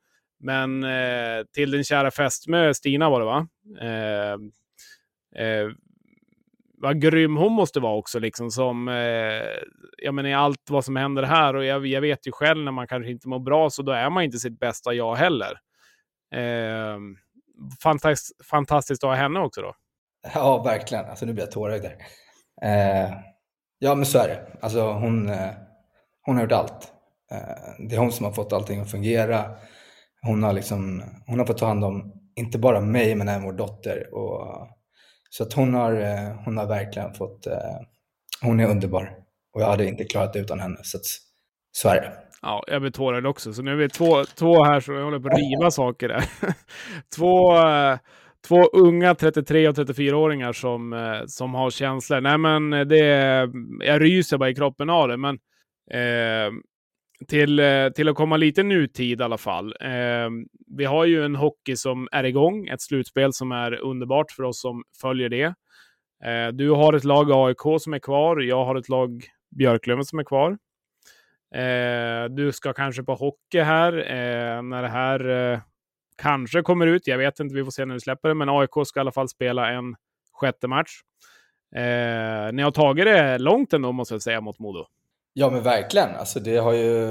[0.40, 3.48] men eh, till din kära fästmö Stina var det va?
[3.80, 4.36] Eh,
[5.36, 5.68] Eh,
[6.82, 8.94] vad grym hon måste vara också, liksom som, eh,
[9.98, 12.72] jag menar i allt vad som händer här och jag, jag, vet ju själv när
[12.72, 15.52] man kanske inte mår bra så då är man inte sitt bästa jag heller.
[16.34, 16.98] Eh,
[17.82, 19.74] fantast, fantastiskt att ha henne också då.
[20.34, 21.04] Ja, verkligen.
[21.04, 21.96] Alltså nu blir jag tårögd där.
[22.62, 23.12] Eh,
[23.78, 24.46] ja, men så är det.
[24.60, 25.50] Alltså hon, eh,
[26.22, 26.92] hon har gjort allt.
[27.32, 29.44] Eh, det är hon som har fått allting att fungera.
[30.22, 33.52] Hon har, liksom, hon har fått ta hand om, inte bara mig, men även vår
[33.52, 34.14] dotter.
[34.14, 34.68] Och,
[35.30, 37.80] så att hon har, eh, hon har verkligen fått, eh,
[38.42, 39.12] hon är underbar.
[39.54, 40.76] Och jag hade inte klarat det utan henne.
[40.82, 41.04] Så, att,
[41.72, 42.12] så är det.
[42.42, 43.52] Ja, jag blir tårögd också.
[43.52, 46.24] Så nu är vi två, två här som håller på att riva saker där.
[47.16, 47.98] två eh,
[48.48, 52.20] två unga 33 och 34-åringar som, som har känslor.
[52.20, 52.98] Nej, men det,
[53.80, 55.16] jag ryser bara i kroppen av det.
[55.16, 55.34] Men
[55.90, 56.52] eh,
[57.28, 59.74] till, eh, till att komma lite nutid i alla fall.
[59.80, 60.28] Eh,
[60.76, 64.60] vi har ju en hockey som är igång, ett slutspel som är underbart för oss
[64.60, 65.54] som följer det.
[66.24, 69.24] Eh, du har ett lag AIK som är kvar, jag har ett lag
[69.56, 70.58] Björklöven som är kvar.
[71.54, 75.60] Eh, du ska kanske på hockey här eh, när det här eh,
[76.22, 77.06] kanske kommer ut.
[77.06, 78.34] Jag vet inte, vi får se när vi släpper det.
[78.34, 79.96] Men AIK ska i alla fall spela en
[80.32, 80.90] sjätte match.
[81.76, 84.86] Eh, ni har tagit det långt ändå, måste jag säga, mot Modo.
[85.32, 86.16] Ja, men verkligen.
[86.16, 87.06] Alltså, det, har ju,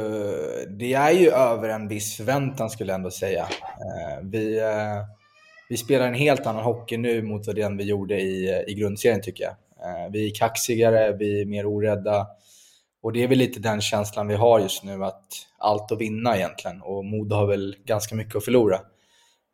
[0.70, 3.41] det är ju över en viss förväntan, skulle jag ändå säga.
[3.41, 5.03] Eh, vi, eh,
[5.70, 9.43] vi spelar en helt annan hockey nu mot den vi gjorde i, i grundserien, tycker
[9.43, 9.51] jag.
[9.51, 12.28] Eh, vi är kaxigare, vi är mer orädda.
[13.01, 15.24] Och det är väl lite den känslan vi har just nu, att
[15.57, 16.82] allt att vinna egentligen.
[16.82, 18.80] Och Modo har väl ganska mycket att förlora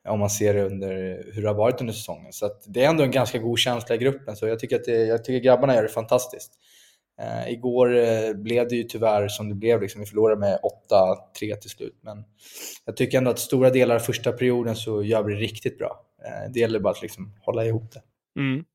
[0.07, 2.33] om man ser det under hur det har varit under säsongen.
[2.33, 4.35] Så det är ändå en ganska god känsla i gruppen.
[4.35, 6.51] Så jag tycker att det, jag tycker grabbarna gör det fantastiskt.
[7.19, 9.81] Eh, igår eh, blev det ju tyvärr som det blev.
[9.81, 10.59] Liksom, vi förlorade med
[11.39, 11.99] 8-3 till slut.
[12.01, 12.23] Men
[12.85, 16.05] jag tycker ändå att stora delar av första perioden så gör vi det riktigt bra.
[16.25, 18.01] Eh, det gäller bara att liksom hålla ihop det.
[18.41, 18.65] Mm.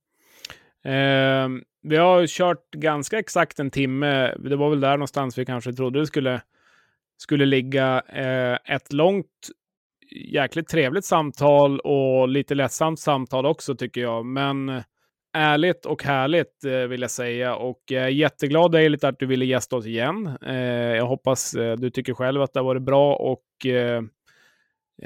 [0.84, 4.34] Eh, vi har kört ganska exakt en timme.
[4.34, 6.42] Det var väl där någonstans vi kanske trodde det skulle,
[7.16, 8.02] skulle ligga.
[8.08, 9.26] Eh, ett långt
[10.10, 14.26] jäkligt trevligt samtal och lite ledsamt samtal också tycker jag.
[14.26, 14.82] Men
[15.32, 17.54] ärligt och härligt eh, vill jag säga.
[17.54, 20.30] Och jag är jätteglad Eilert att du ville gästa oss igen.
[20.46, 20.56] Eh,
[20.96, 24.02] jag hoppas eh, du tycker själv att det har varit bra och eh,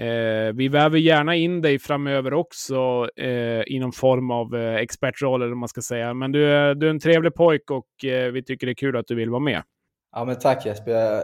[0.07, 5.43] eh, vi väver gärna in dig framöver också eh, i någon form av eh, expertroll
[5.43, 6.14] eller vad man ska säga.
[6.14, 8.97] Men du, är, du är en trevlig pojk och eh, vi tycker det är kul
[8.97, 9.62] att du vill vara med.
[10.12, 11.22] Ja, men tack Jesper eh,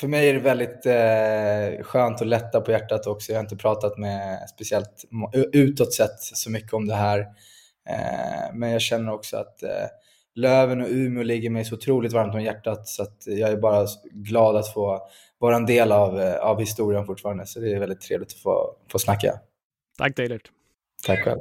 [0.00, 3.32] för mig är det väldigt eh, skönt och lätta på hjärtat också.
[3.32, 5.04] Jag har inte pratat med speciellt
[5.52, 7.26] utåt sett så mycket om det här.
[7.88, 9.86] Eh, men jag känner också att eh,
[10.34, 13.86] Löven och Umeå ligger mig så otroligt varmt om hjärtat så att jag är bara
[14.12, 15.00] glad att få
[15.38, 17.46] vara en del av, eh, av historien fortfarande.
[17.46, 19.40] Så det är väldigt trevligt att få, få snacka.
[19.98, 20.50] Tack Deilert.
[21.06, 21.40] Tack själv.